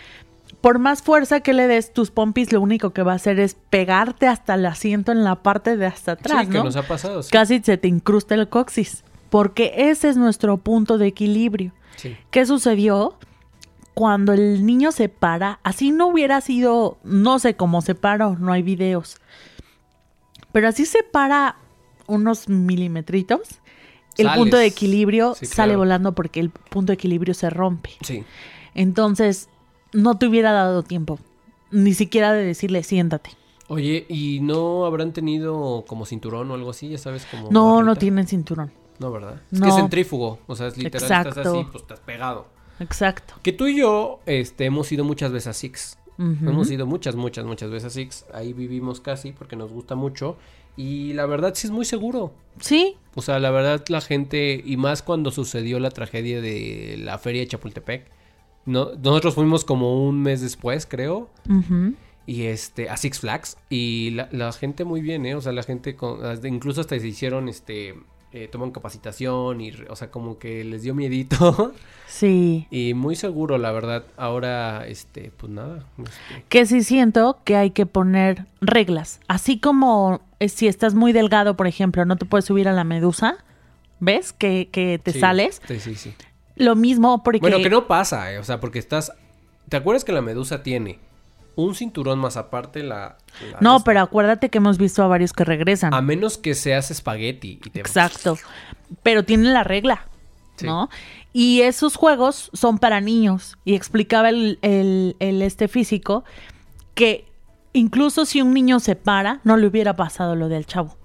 Por 0.60 0.78
más 0.78 1.02
fuerza 1.02 1.40
que 1.40 1.52
le 1.52 1.66
des, 1.66 1.92
tus 1.92 2.10
pompis 2.10 2.52
lo 2.52 2.60
único 2.60 2.90
que 2.90 3.02
va 3.02 3.12
a 3.12 3.16
hacer 3.16 3.40
es 3.40 3.56
pegarte 3.70 4.26
hasta 4.26 4.54
el 4.54 4.64
asiento 4.64 5.12
en 5.12 5.24
la 5.24 5.36
parte 5.36 5.76
de 5.76 5.86
hasta 5.86 6.12
atrás, 6.12 6.46
sí, 6.46 6.52
que 6.52 6.58
¿no? 6.58 6.64
nos 6.64 6.76
ha 6.76 6.82
pasado. 6.82 7.22
Sí. 7.22 7.30
Casi 7.30 7.60
se 7.60 7.76
te 7.76 7.88
incrusta 7.88 8.34
el 8.34 8.48
coxis, 8.48 9.04
porque 9.28 9.74
ese 9.76 10.08
es 10.08 10.16
nuestro 10.16 10.56
punto 10.58 10.98
de 10.98 11.08
equilibrio. 11.08 11.72
Sí. 11.96 12.16
¿Qué 12.30 12.46
sucedió? 12.46 13.14
Cuando 13.94 14.32
el 14.32 14.64
niño 14.64 14.90
se 14.92 15.08
para, 15.08 15.60
así 15.64 15.90
no 15.90 16.06
hubiera 16.08 16.40
sido, 16.40 16.98
no 17.04 17.38
sé 17.38 17.56
cómo 17.56 17.82
se 17.82 17.94
paró, 17.94 18.36
no 18.38 18.52
hay 18.52 18.62
videos, 18.62 19.18
pero 20.50 20.68
así 20.68 20.86
se 20.86 21.02
para 21.02 21.56
unos 22.06 22.48
milimetritos, 22.48 23.40
el 24.16 24.26
Sales. 24.26 24.38
punto 24.40 24.56
de 24.56 24.66
equilibrio 24.66 25.34
Sí, 25.34 25.44
sale 25.46 25.68
claro. 25.72 25.78
volando 25.80 26.14
porque 26.14 26.40
el 26.40 26.50
punto 26.50 26.90
de 26.92 26.94
equilibrio 26.94 27.34
se 27.34 27.50
rompe. 27.50 27.90
Sí. 28.02 28.24
Entonces, 28.74 29.48
no 29.92 30.16
te 30.18 30.26
hubiera 30.26 30.52
dado 30.52 30.82
tiempo, 30.82 31.18
ni 31.70 31.92
siquiera 31.92 32.32
de 32.32 32.44
decirle 32.44 32.82
siéntate. 32.84 33.30
Oye, 33.68 34.06
¿y 34.08 34.40
no 34.40 34.84
habrán 34.86 35.12
tenido 35.12 35.84
como 35.86 36.04
cinturón 36.06 36.50
o 36.50 36.54
algo 36.54 36.70
así? 36.70 36.88
Ya 36.88 36.98
sabes, 36.98 37.26
como... 37.30 37.50
No, 37.50 37.82
no 37.82 37.96
tienen 37.96 38.26
cinturón. 38.26 38.70
No, 39.02 39.10
¿verdad? 39.12 39.42
Es 39.52 39.58
No. 39.58 39.64
que 39.66 39.70
es 39.70 39.76
centrífugo. 39.76 40.38
O 40.46 40.54
sea, 40.56 40.68
es 40.68 40.76
literal, 40.78 41.26
estás 41.26 41.46
así, 41.46 41.64
pues 41.70 41.82
estás 41.82 42.00
pegado. 42.00 42.46
Exacto. 42.80 43.34
Que 43.42 43.52
tú 43.52 43.66
y 43.66 43.76
yo 43.78 44.20
este, 44.26 44.64
hemos 44.64 44.90
ido 44.92 45.04
muchas 45.04 45.32
veces 45.32 45.48
a 45.48 45.52
Six. 45.52 45.98
Hemos 46.18 46.70
ido 46.70 46.86
muchas, 46.86 47.16
muchas, 47.16 47.44
muchas 47.44 47.68
veces 47.70 47.86
a 47.86 47.90
Six. 47.90 48.26
Ahí 48.32 48.52
vivimos 48.52 49.00
casi 49.00 49.32
porque 49.32 49.56
nos 49.56 49.72
gusta 49.72 49.94
mucho. 49.96 50.36
Y 50.76 51.12
la 51.14 51.26
verdad 51.26 51.52
sí 51.54 51.66
es 51.66 51.70
muy 51.72 51.84
seguro. 51.84 52.32
Sí, 52.60 52.96
O 53.14 53.22
sea, 53.22 53.38
la 53.40 53.50
verdad 53.50 53.82
la 53.88 54.00
gente, 54.00 54.62
y 54.64 54.76
más 54.76 55.02
cuando 55.02 55.30
sucedió 55.32 55.78
la 55.80 55.90
tragedia 55.90 56.40
de 56.40 56.96
la 56.98 57.18
feria 57.18 57.40
de 57.42 57.48
Chapultepec. 57.48 58.06
No, 58.66 58.92
nosotros 59.02 59.34
fuimos 59.34 59.64
como 59.64 60.06
un 60.06 60.22
mes 60.22 60.40
después, 60.40 60.86
creo. 60.86 61.28
Y 62.24 62.42
este, 62.44 62.88
a 62.88 62.96
Six 62.96 63.18
Flags. 63.18 63.56
Y 63.68 64.10
la, 64.10 64.28
la 64.30 64.52
gente 64.52 64.84
muy 64.84 65.00
bien, 65.00 65.26
¿eh? 65.26 65.34
O 65.34 65.40
sea, 65.40 65.50
la 65.52 65.64
gente, 65.64 65.96
con, 65.96 66.20
incluso 66.46 66.80
hasta 66.82 66.98
se 66.98 67.08
hicieron, 67.08 67.48
este, 67.48 67.94
eh, 68.34 68.48
toman 68.50 68.70
capacitación 68.70 69.60
y, 69.60 69.72
o 69.88 69.96
sea, 69.96 70.10
como 70.10 70.38
que 70.38 70.64
les 70.64 70.82
dio 70.82 70.94
miedito. 70.94 71.74
sí. 72.06 72.66
y 72.70 72.94
muy 72.94 73.14
seguro, 73.14 73.58
la 73.58 73.72
verdad. 73.72 74.04
Ahora, 74.16 74.86
este, 74.86 75.30
pues 75.36 75.52
nada. 75.52 75.84
este, 75.98 76.44
que 76.48 76.64
sí 76.64 76.82
siento 76.82 77.40
que 77.44 77.56
hay 77.56 77.70
que 77.70 77.84
poner 77.84 78.46
reglas. 78.60 79.20
Así 79.28 79.60
como 79.60 80.22
eh, 80.40 80.48
si 80.48 80.66
estás 80.66 80.94
muy 80.94 81.12
delgado, 81.12 81.56
por 81.56 81.66
ejemplo, 81.66 82.04
no 82.06 82.16
te 82.16 82.24
puedes 82.24 82.46
subir 82.46 82.68
a 82.68 82.72
la 82.72 82.84
medusa, 82.84 83.36
¿ves? 84.00 84.32
Que, 84.32 84.68
que 84.72 84.98
te 84.98 85.12
sí, 85.12 85.20
sales. 85.20 85.60
Sí, 85.68 85.78
sí, 85.78 85.94
sí. 85.94 86.14
Lo 86.56 86.74
mismo 86.74 87.22
porque... 87.22 87.40
Bueno, 87.40 87.58
que 87.58 87.70
no 87.70 87.86
pasa, 87.86 88.32
¿eh? 88.32 88.38
O 88.38 88.44
sea, 88.44 88.60
porque 88.60 88.78
estás... 88.78 89.12
¿Te 89.68 89.76
acuerdas 89.76 90.04
que 90.04 90.12
la 90.12 90.22
medusa 90.22 90.62
tiene 90.62 90.98
un 91.56 91.74
cinturón 91.74 92.18
más 92.18 92.36
aparte 92.36 92.82
la... 92.82 93.16
la- 93.52 93.58
No, 93.60 93.84
pero 93.84 94.00
acuérdate 94.00 94.48
que 94.48 94.58
hemos 94.58 94.78
visto 94.78 95.02
a 95.02 95.06
varios 95.08 95.32
que 95.32 95.44
regresan. 95.44 95.92
A 95.94 96.00
menos 96.02 96.38
que 96.38 96.54
seas 96.54 96.90
espagueti 96.90 97.60
y 97.64 97.70
te... 97.70 97.80
Exacto. 97.80 98.38
Pero 99.02 99.24
tienen 99.24 99.52
la 99.52 99.64
regla, 99.64 100.06
Sí. 100.56 100.66
¿no? 100.66 100.88
Y 101.32 101.62
esos 101.62 101.96
juegos 101.96 102.50
son 102.52 102.78
para 102.78 103.00
niños. 103.00 103.56
Y 103.64 103.74
explicaba 103.74 104.28
el, 104.28 104.58
el- 104.62 105.16
el 105.18 105.40
este 105.42 105.66
físico 105.68 106.24
que 106.94 107.24
incluso 107.72 108.26
si 108.26 108.42
un 108.42 108.52
niño 108.52 108.78
se 108.80 108.96
para, 108.96 109.40
no 109.44 109.56
le 109.56 109.66
hubiera 109.66 109.96
pasado 109.96 110.36
lo 110.36 110.48
del 110.48 110.66
chavo. 110.66 110.96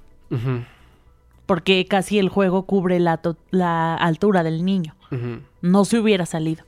Porque 1.45 1.85
casi 1.85 2.19
el 2.19 2.27
juego 2.29 2.65
cubre 2.65 2.99
la, 2.99 3.95
altura 3.95 4.43
del 4.43 4.65
niño. 4.65 4.95
no 5.61 5.85
se 5.85 5.99
hubiera 5.99 6.25
salido. 6.25 6.65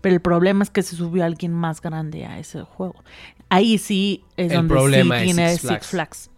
Pero 0.00 0.14
el 0.14 0.20
problema 0.20 0.62
es 0.62 0.70
que 0.70 0.82
se 0.82 0.96
subió 0.96 1.24
alguien 1.24 1.52
más 1.52 1.80
grande 1.80 2.26
a 2.26 2.38
ese 2.38 2.62
juego. 2.62 3.02
Ahí 3.48 3.78
sí 3.78 4.24
es 4.36 4.50
El 4.50 4.58
donde 4.58 4.74
problema 4.74 5.18
sí 5.20 5.20
es 5.20 5.34
tiene 5.34 5.48
Six 5.50 5.60
Six 5.60 5.68
Flags. 5.68 5.88
Flags. 5.88 6.30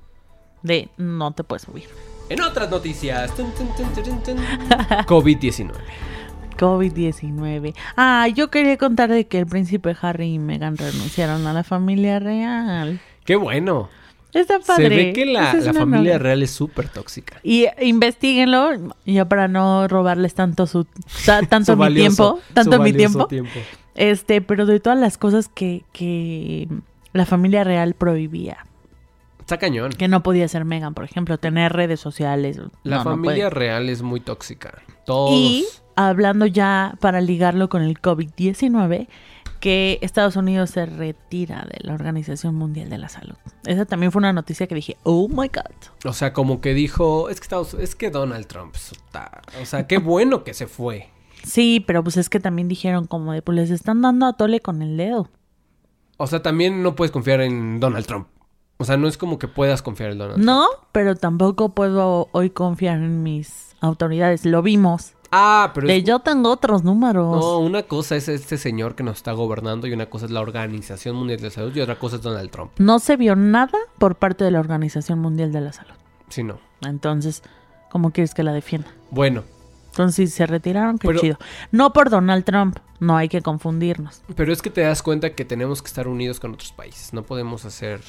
De 0.62 0.88
no 0.96 1.32
te 1.32 1.44
puedes 1.44 1.62
subir. 1.62 1.88
En 2.28 2.42
otras 2.42 2.70
noticias. 2.70 3.34
tun, 3.34 3.52
tun, 3.52 3.68
tun, 3.74 4.02
tun, 4.02 4.22
tun. 4.22 4.36
COVID-19. 5.06 5.72
COVID-19. 6.58 7.74
Ah, 7.96 8.28
yo 8.28 8.50
quería 8.50 8.76
contar 8.76 9.10
de 9.10 9.26
que 9.26 9.38
el 9.38 9.46
príncipe 9.46 9.96
Harry 10.02 10.34
y 10.34 10.38
Meghan 10.38 10.76
renunciaron 10.76 11.46
a 11.46 11.52
la 11.52 11.62
familia 11.62 12.18
real. 12.18 13.00
Qué 13.24 13.36
bueno. 13.36 13.88
Está 14.35 14.58
padre. 14.61 14.88
Se 14.88 14.94
ve 14.94 15.12
que 15.14 15.25
la, 15.26 15.52
es 15.52 15.64
la 15.64 15.73
familia 15.73 15.99
novela. 16.12 16.18
real 16.18 16.42
es 16.42 16.50
súper 16.50 16.88
tóxica. 16.88 17.40
Y 17.42 17.66
investiguenlo, 17.80 18.70
ya 19.06 19.26
para 19.28 19.49
no 19.49 19.88
robarles 19.88 20.35
tanto 20.35 20.66
su 20.66 20.85
ta- 21.25 21.42
tanto 21.49 21.73
Su 21.73 21.76
mi 21.78 21.85
valioso- 21.85 22.35
tiempo, 22.35 22.40
tanto 22.54 22.78
mi 22.82 22.92
tiempo. 22.92 23.28
Este, 23.94 24.40
pero 24.42 24.66
de 24.66 24.80
todas 24.80 24.99
las 24.99 25.18
cosas 25.18 25.49
que, 25.49 25.85
que 25.92 26.68
la 27.12 27.26
familia 27.26 27.64
real 27.64 27.94
prohibía, 27.94 28.58
Está 29.40 29.56
cañón. 29.56 29.90
que 29.92 30.08
no 30.08 30.23
podía 30.23 30.47
ser 30.47 30.64
Megan, 30.64 30.94
por 30.94 31.04
ejemplo, 31.04 31.38
tener 31.38 31.73
redes 31.73 31.99
sociales. 31.99 32.61
La 32.85 32.99
no, 32.99 33.04
familia 33.04 33.50
real 33.50 33.88
es 33.88 34.02
muy 34.02 34.20
tóxica. 34.20 34.82
Todos. 35.06 35.32
y 35.32 35.64
hablando 35.97 36.44
ya 36.47 36.94
para 37.00 37.20
ligarlo 37.23 37.68
con 37.70 37.82
el 37.82 37.99
COVID-19, 38.00 39.08
que 39.60 39.98
Estados 40.02 40.36
Unidos 40.36 40.70
se 40.70 40.86
retira 40.86 41.66
de 41.70 41.78
la 41.86 41.94
Organización 41.94 42.54
Mundial 42.54 42.88
de 42.90 42.98
la 42.98 43.08
Salud. 43.08 43.34
Esa 43.64 43.84
también 43.84 44.12
fue 44.12 44.20
una 44.20 44.32
noticia 44.32 44.66
que 44.66 44.74
dije, 44.74 44.96
oh 45.02 45.28
my 45.28 45.48
god. 45.48 45.74
O 46.08 46.12
sea, 46.12 46.32
como 46.32 46.60
que 46.60 46.74
dijo, 46.74 47.28
es 47.28 47.40
que 47.40 47.44
Estados- 47.44 47.74
es 47.74 47.94
que 47.94 48.10
Donald 48.10 48.46
Trump 48.46 48.74
está, 48.74 49.42
o 49.60 49.64
sea, 49.66 49.86
qué 49.86 49.98
bueno 49.98 50.44
que 50.44 50.54
se 50.54 50.66
fue. 50.66 51.08
Sí, 51.44 51.82
pero 51.86 52.02
pues 52.02 52.16
es 52.16 52.28
que 52.28 52.40
también 52.40 52.68
dijeron 52.68 53.06
como 53.06 53.32
de, 53.32 53.42
pues 53.42 53.56
les 53.56 53.70
están 53.70 54.02
dando 54.02 54.26
a 54.26 54.32
tole 54.34 54.60
con 54.60 54.82
el 54.82 54.96
dedo. 54.96 55.28
O 56.16 56.26
sea, 56.26 56.42
también 56.42 56.82
no 56.82 56.96
puedes 56.96 57.12
confiar 57.12 57.40
en 57.40 57.78
Donald 57.80 58.06
Trump. 58.06 58.26
O 58.80 58.84
sea, 58.84 58.96
no 58.96 59.08
es 59.08 59.16
como 59.18 59.38
que 59.38 59.48
puedas 59.48 59.82
confiar 59.82 60.10
en 60.12 60.18
Donald 60.18 60.34
Trump. 60.36 60.46
No, 60.46 60.66
pero 60.92 61.14
tampoco 61.16 61.70
puedo 61.74 62.28
hoy 62.32 62.50
confiar 62.50 62.98
en 62.98 63.22
mis 63.22 63.74
autoridades. 63.80 64.44
Lo 64.44 64.62
vimos. 64.62 65.14
Ah, 65.30 65.73
pero 65.75 65.87
De 65.87 65.99
es- 65.99 66.04
yo 66.04 66.20
tengo 66.20 66.50
otros 66.50 66.85
números. 66.85 67.37
no, 67.38 67.58
una 67.58 67.82
cosa 67.82 68.16
es 68.16 68.28
este 68.28 68.56
señor 68.56 68.94
que 68.94 69.02
nos 69.02 69.16
está 69.18 69.32
gobernando 69.32 69.87
y 69.87 69.92
una 69.92 70.06
cosa 70.06 70.25
es 70.26 70.30
la 70.30 70.40
Organización 70.40 71.16
Mundial 71.16 71.38
de 71.38 71.44
la 71.49 71.50
Salud 71.50 71.76
y 71.76 71.80
otra 71.80 71.99
cosa 71.99 72.16
es 72.16 72.23
Donald 72.23 72.50
Trump. 72.50 72.70
No 72.78 72.99
se 72.99 73.16
vio 73.16 73.37
nada 73.37 73.78
por 73.99 74.14
parte 74.16 74.44
de 74.44 74.50
la 74.50 74.61
Organización 74.61 75.18
Mundial 75.18 75.52
de 75.52 75.61
la 75.61 75.73
Salud. 75.73 75.92
Sí, 76.30 76.42
no. 76.42 76.58
Entonces, 76.82 77.42
¿cómo 77.90 78.11
quieres 78.11 78.32
que 78.35 78.42
la 78.42 78.52
defienda? 78.52 78.88
Bueno, 79.11 79.42
Entonces, 79.90 80.30
si 80.30 80.37
se 80.37 80.47
retiraron, 80.47 80.97
qué 80.99 81.08
Pero- 81.08 81.20
chido. 81.20 81.38
No 81.73 81.92
por 81.92 82.08
Donald 82.08 82.44
Trump, 82.44 82.78
no 83.00 83.16
hay 83.16 83.28
que 83.28 83.42
confundirnos. 83.42 84.23
pero 84.37 84.52
es 84.52 84.62
que 84.62 84.70
te 84.70 84.82
das 84.82 85.02
cuenta 85.02 85.35
que 85.35 85.44
tenemos 85.44 85.82
que 85.82 85.88
estar 85.88 86.06
unidos 86.06 86.38
con 86.38 86.54
otros 86.54 86.70
países. 86.73 87.12
No 87.12 87.25
podemos 87.25 87.64
hacer. 87.64 88.00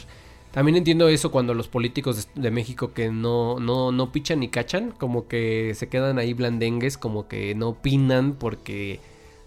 También 0.51 0.77
entiendo 0.77 1.07
eso 1.09 1.31
cuando 1.31 1.53
los 1.53 1.67
políticos 1.67 2.27
de, 2.33 2.51
México 2.51 2.91
que 2.93 3.11
no, 3.11 3.59
no, 3.59 3.91
no 3.91 4.11
pichan 4.11 4.39
ni 4.39 4.49
cachan, 4.49 4.91
como 4.91 5.27
que 5.27 5.73
se 5.75 5.89
quedan 5.89 6.17
ahí 6.17 6.33
blandengues, 6.33 6.97
como 6.97 7.27
que 7.27 7.53
no 7.53 7.69
opinan 7.69 8.33
porque 8.33 8.99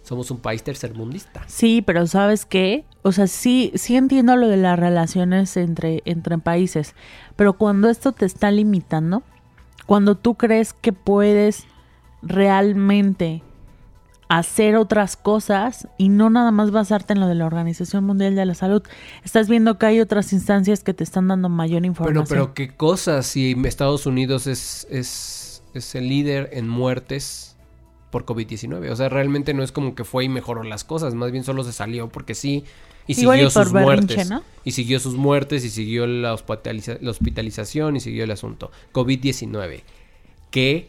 somos 0.05 0.31
un 0.31 0.39
país 0.39 0.63
tercermundista. 0.63 1.43
Sí, 1.49 1.83
pero 1.85 2.07
¿sabes 2.07 2.45
qué? 2.45 2.85
O 3.03 3.11
sea, 3.11 3.27
sí, 3.27 3.73
sí 3.75 3.97
entiendo 3.97 4.37
lo 4.37 4.49
de 4.49 4.57
las 4.57 4.79
relaciones 4.79 5.57
entre, 5.57 6.03
entre 6.05 6.39
países, 6.39 6.95
pero 7.35 7.55
cuando 7.55 7.89
esto 7.89 8.13
te 8.13 8.25
está 8.25 8.53
limitando, 8.53 9.25
cuando 9.87 10.17
tú 10.17 10.37
crees 10.37 10.73
que 10.73 10.93
puedes 10.93 11.67
realmente 12.23 13.43
hacer 14.39 14.77
otras 14.77 15.17
cosas 15.17 15.89
y 15.99 16.09
no 16.09 16.31
nada 16.31 16.53
más 16.53 16.71
basarte 16.71 17.13
en 17.13 17.21
lo 17.21 17.27
de 17.27 17.35
la 17.35 17.45
Organización 17.45 18.05
Mundial 18.05 18.35
de 18.35 18.47
la 18.47 18.55
Salud. 18.55 18.83
Estás 19.25 19.47
viendo 19.47 19.77
que 19.77 19.85
hay 19.85 20.01
otras 20.01 20.33
instancias 20.33 20.83
que 20.83 20.95
te 20.95 21.05
están 21.05 21.29
dando 21.29 21.51
mayor 21.51 21.85
información. 21.85 22.25
Pero, 22.27 22.45
pero 22.47 22.55
qué 22.55 22.75
cosas 22.75 23.27
si 23.27 23.55
Estados 23.65 24.07
Unidos 24.07 24.47
es, 24.47 24.87
es, 24.91 25.63
es 25.75 25.95
el 25.95 26.09
líder 26.09 26.49
en 26.55 26.67
muertes 26.67 27.57
por 28.11 28.25
COVID-19. 28.25 28.91
O 28.91 28.97
sea, 28.97 29.11
realmente 29.11 29.53
no 29.53 29.63
es 29.63 29.71
como 29.71 29.95
que 29.95 30.05
fue 30.05 30.25
y 30.25 30.31
mejoró 30.31 30.63
las 30.63 30.83
cosas, 30.85 31.15
más 31.15 31.31
bien 31.31 31.45
solo 31.45 31.63
se 31.63 31.75
salió 31.75 32.09
porque 32.09 32.35
sí 32.35 32.65
y 33.07 33.13
siguió 33.13 33.51
sus 33.51 33.71
muertes. 33.71 34.31
Y 34.65 34.71
siguió 34.71 34.99
sus 34.99 35.15
muertes 35.15 35.63
y 35.67 35.69
siguió 35.69 36.07
la, 36.07 36.39
la 37.01 37.11
hospitalización 37.11 37.97
y 37.97 38.01
siguió 38.01 38.25
el 38.25 38.31
asunto. 38.31 38.71
COVID-19. 38.95 39.83
¿Qué 40.51 40.89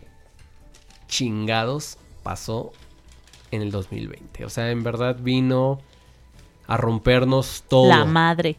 chingados 1.08 1.98
pasó 2.24 2.72
en 3.56 3.62
el 3.62 3.72
2020? 3.72 4.46
O 4.46 4.50
sea, 4.50 4.72
en 4.72 4.84
verdad 4.84 5.18
vino 5.20 5.80
a 6.68 6.78
rompernos 6.78 7.64
todo. 7.68 7.90
La 7.90 8.06
madre. 8.06 8.58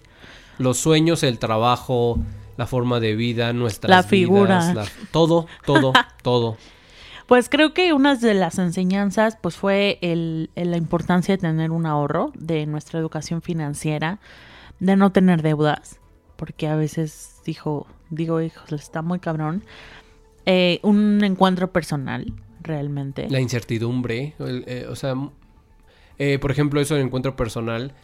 Los 0.59 0.79
sueños, 0.79 1.23
el 1.23 1.39
trabajo, 1.39 2.19
la 2.57 2.67
forma 2.67 3.01
de 3.01 3.15
vida, 3.17 3.53
nuestras 3.53 3.91
la 3.91 4.03
figura. 4.03 4.71
Vidas, 4.71 4.93
todo, 5.11 5.47
todo, 5.67 5.93
todo. 6.23 6.57
Pues 7.27 7.49
creo 7.49 7.73
que 7.73 7.93
una 7.93 8.17
de 8.17 8.35
las 8.35 8.59
enseñanzas 8.59 9.39
pues 9.41 9.57
fue 9.57 9.99
el, 10.03 10.51
la 10.55 10.77
importancia 10.77 11.35
de 11.35 11.41
tener 11.41 11.71
un 11.71 11.87
ahorro 11.87 12.33
de 12.35 12.67
nuestra 12.67 13.01
educación 13.01 13.41
financiera, 13.41 14.19
de 14.79 14.97
no 14.97 15.11
tener 15.11 15.41
deudas, 15.41 15.99
porque 16.37 16.69
a 16.69 16.77
veces 16.77 17.41
dijo, 17.47 17.87
digo, 18.11 18.43
hijos, 18.43 18.71
está 18.73 19.01
muy 19.01 19.21
cabrón. 19.21 19.65
Eh, 20.45 20.81
un 20.83 21.25
encuentro 21.25 21.73
personal, 21.73 22.31
realmente. 22.65 23.29
La 23.31 23.41
incertidumbre, 23.41 24.35
eh, 24.41 24.87
o 24.91 24.97
sea, 24.97 25.15
eh, 26.19 26.39
por 26.41 26.51
ejemplo, 26.51 26.81
eso 26.81 26.95
del 26.95 27.05
encuentro 27.05 27.37
personal 27.37 27.95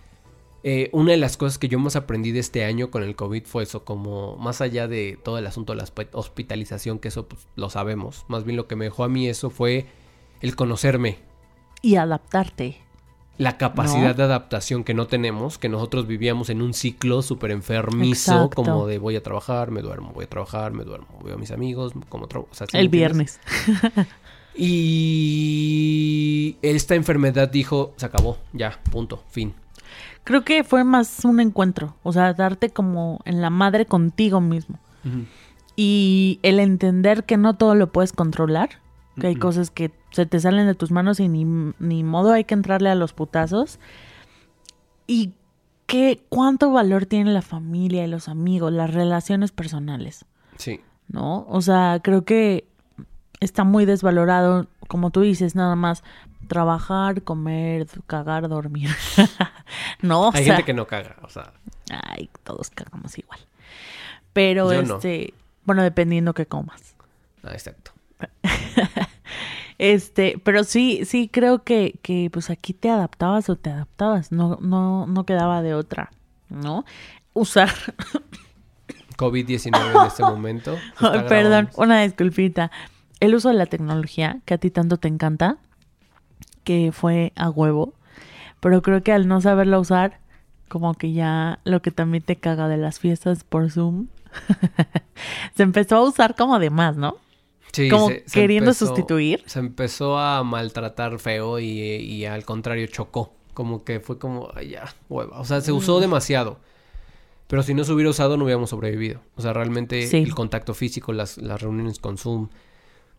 eh, 0.62 0.90
una 0.93 1.12
de 1.12 1.17
las 1.17 1.38
cosas 1.38 1.59
que 1.59 1.69
yo 1.69 1.79
más 1.79 1.97
aprendí 1.97 2.33
de 2.33 2.40
este 2.40 2.64
año 2.64 2.90
con 2.90 3.02
el 3.02 3.17
COVID 3.17 3.45
fue 3.45 3.62
eso, 3.62 3.85
como 3.85 4.37
más 4.37 4.61
allá 4.61 4.88
de 4.88 5.19
todo 5.23 5.38
el 5.38 5.47
asunto 5.47 5.73
de 5.75 5.79
la 5.79 5.88
hospitalización, 6.12 6.99
que 6.99 7.09
eso 7.09 7.26
pues, 7.26 7.49
lo 7.57 7.71
sabemos, 7.71 8.26
más 8.29 8.45
bien 8.45 8.57
lo 8.57 8.67
que 8.67 8.76
me 8.76 8.85
dejó 8.87 9.05
a 9.05 9.09
mí 9.09 9.26
eso 9.26 9.49
fue 9.49 9.87
el 10.43 10.57
conocerme. 10.57 11.19
Y 11.81 11.97
adaptarte. 11.97 12.76
La 13.38 13.57
capacidad 13.57 14.14
de 14.14 14.25
adaptación 14.25 14.85
que 14.85 14.93
no 14.93 15.07
tenemos, 15.07 15.57
que 15.57 15.71
nosotros 15.71 16.07
vivíamos 16.07 16.50
en 16.50 16.61
un 16.61 16.75
ciclo 16.75 17.23
súper 17.23 17.52
enfermizo, 17.52 18.50
como 18.50 18.87
de 18.87 18.99
voy 18.99 19.17
a 19.17 19.23
trabajar, 19.23 19.71
me 19.71 19.81
duermo, 19.81 20.12
voy 20.12 20.26
a 20.26 20.29
trabajar, 20.29 20.73
me 20.73 20.85
duermo, 20.85 21.07
voy 21.23 21.33
a 21.33 21.37
mis 21.37 21.50
amigos, 21.50 21.95
como 22.11 22.25
otro, 22.25 22.49
El 22.75 22.90
viernes. 22.90 23.40
y 24.62 26.59
esta 26.61 26.95
enfermedad 26.95 27.49
dijo, 27.49 27.95
se 27.97 28.05
acabó, 28.05 28.37
ya, 28.52 28.79
punto, 28.90 29.25
fin. 29.31 29.55
Creo 30.23 30.45
que 30.45 30.64
fue 30.64 30.85
más 30.85 31.25
un 31.25 31.40
encuentro, 31.40 31.97
o 32.02 32.12
sea, 32.12 32.35
darte 32.35 32.69
como 32.69 33.21
en 33.25 33.40
la 33.40 33.49
madre 33.49 33.87
contigo 33.87 34.43
mismo. 34.43 34.79
Y 35.76 36.40
el 36.43 36.61
entender 36.61 37.25
que 37.25 37.38
no 37.38 37.57
todo 37.57 37.75
lo 37.75 37.90
puedes 37.90 38.12
controlar, 38.12 38.69
que 39.19 39.29
hay 39.29 39.37
cosas 39.37 39.71
que 39.71 39.93
se 40.11 40.26
te 40.26 40.38
salen 40.38 40.67
de 40.67 40.75
tus 40.75 40.90
manos 40.90 41.21
y 41.21 41.29
ni, 41.29 41.47
ni 41.79 42.05
modo 42.05 42.33
hay 42.33 42.45
que 42.45 42.52
entrarle 42.52 42.90
a 42.90 42.95
los 42.95 43.14
putazos. 43.14 43.79
Y 45.07 45.33
qué, 45.87 46.23
cuánto 46.28 46.71
valor 46.71 47.06
tiene 47.06 47.32
la 47.32 47.41
familia 47.41 48.04
y 48.04 48.08
los 48.08 48.28
amigos, 48.28 48.75
las 48.75 48.93
relaciones 48.93 49.52
personales. 49.52 50.26
Sí. 50.58 50.80
¿No? 51.08 51.47
O 51.49 51.63
sea, 51.63 52.00
creo 52.04 52.26
que 52.26 52.70
está 53.41 53.65
muy 53.65 53.87
desvalorado, 53.87 54.67
como 54.87 55.11
tú 55.11 55.23
dices, 55.23 55.55
nada 55.55 55.75
más 55.76 56.05
trabajar, 56.47 57.23
comer, 57.23 57.87
cagar, 58.07 58.49
dormir. 58.49 58.91
no, 60.03 60.31
Hay 60.33 60.45
gente 60.45 60.65
que 60.65 60.75
no 60.75 60.87
caga, 60.87 61.17
o 61.23 61.29
sea. 61.29 61.53
Ay, 61.91 62.31
todos 62.45 62.71
cagamos 62.71 63.19
igual. 63.19 63.41
Pero 64.33 64.71
este, 64.73 65.35
bueno, 65.65 65.83
dependiendo 65.83 66.35
que 66.35 66.47
comas. 66.47 66.95
Ah, 67.43 67.53
exacto. 67.53 67.93
este, 69.79 70.41
pero 70.45 70.65
sí, 70.65 71.05
sí 71.05 71.29
creo 71.33 71.65
que, 71.65 71.99
que 72.03 72.29
pues 72.33 72.50
aquí 72.50 72.75
te 72.75 72.91
adaptabas 72.91 73.49
o 73.49 73.57
te 73.57 73.71
adaptabas, 73.71 74.31
no, 74.31 74.59
no, 74.61 75.07
no 75.07 75.25
quedaba 75.25 75.63
de 75.63 75.75
otra, 75.75 76.11
¿no? 76.49 76.85
Usar 77.33 77.71
COVID-19 79.21 80.00
en 80.00 80.07
este 80.07 80.23
momento. 80.23 80.79
perdón, 81.29 81.69
una 81.76 82.03
disculpita. 82.03 82.71
El 83.21 83.35
uso 83.35 83.49
de 83.49 83.54
la 83.54 83.67
tecnología, 83.67 84.41
que 84.45 84.54
a 84.54 84.59
ti 84.59 84.71
tanto 84.71 84.97
te 84.97 85.09
encanta, 85.09 85.59
que 86.65 86.91
fue 86.93 87.33
a 87.37 87.50
huevo, 87.50 87.95
pero 88.61 88.83
creo 88.83 89.02
que 89.02 89.13
al 89.13 89.28
no 89.28 89.41
saberlo 89.41 89.80
usar, 89.80 90.21
como 90.69 90.95
que 90.95 91.13
ya 91.13 91.59
lo 91.65 91.83
que 91.83 91.91
también 91.91 92.23
te 92.23 92.37
caga 92.37 92.69
de 92.69 92.76
las 92.76 92.99
fiestas 92.99 93.45
por 93.45 93.71
Zoom, 93.71 94.09
se 95.56 95.63
empezó 95.63 95.97
a 95.97 96.02
usar 96.02 96.35
como 96.35 96.59
de 96.59 96.71
más, 96.71 96.97
¿no? 96.97 97.17
Sí, 97.73 97.89
como 97.89 98.09
queriendo 98.33 98.75
sustituir. 98.75 99.43
Se 99.47 99.59
empezó 99.59 100.19
a 100.19 100.43
maltratar 100.43 101.19
feo 101.19 101.59
y, 101.59 102.25
al 102.25 102.45
contrario 102.45 102.87
chocó. 102.87 103.33
Como 103.54 103.85
que 103.85 104.00
fue 104.00 104.19
como, 104.19 104.49
ay, 104.54 104.71
ya, 104.71 104.95
hueva. 105.09 105.39
O 105.41 105.45
sea, 105.45 105.61
se 105.61 105.73
usó 105.73 105.99
mm. 105.99 106.00
demasiado. 106.00 106.59
Pero 107.47 107.63
si 107.63 107.75
no 107.75 107.85
se 107.85 107.93
hubiera 107.93 108.11
usado, 108.11 108.37
no 108.37 108.45
hubiéramos 108.45 108.71
sobrevivido. 108.71 109.21
O 109.37 109.43
sea, 109.43 109.52
realmente 109.52 110.09
el 110.19 110.35
contacto 110.35 110.73
físico, 110.73 111.13
las, 111.13 111.37
las 111.37 111.61
reuniones 111.61 111.99
con 111.99 112.17
Zoom, 112.17 112.49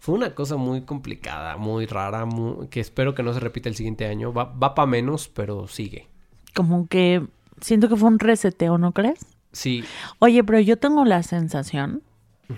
fue 0.02 0.16
una 0.16 0.34
cosa 0.34 0.58
muy 0.58 0.82
complicada, 0.82 1.58
muy 1.58 1.86
rara, 1.86 2.28
que 2.72 2.80
espero 2.80 3.14
que 3.14 3.22
no 3.22 3.36
se 3.36 3.40
repita 3.40 3.70
el 3.70 3.76
siguiente 3.76 4.08
año. 4.08 4.34
Va, 4.34 4.46
va 4.46 4.74
para 4.74 4.88
menos, 4.88 5.28
pero 5.28 5.68
sigue. 5.68 6.08
Como 6.56 6.88
que 6.88 7.28
siento 7.62 7.88
que 7.88 7.96
fue 7.96 8.10
un 8.10 8.18
reseteo, 8.18 8.80
¿no 8.80 8.94
crees? 8.94 9.28
Sí. 9.52 9.84
Oye, 10.18 10.44
pero 10.44 10.60
yo 10.60 10.78
tengo 10.78 11.06
la 11.06 11.22
sensación, 11.22 12.02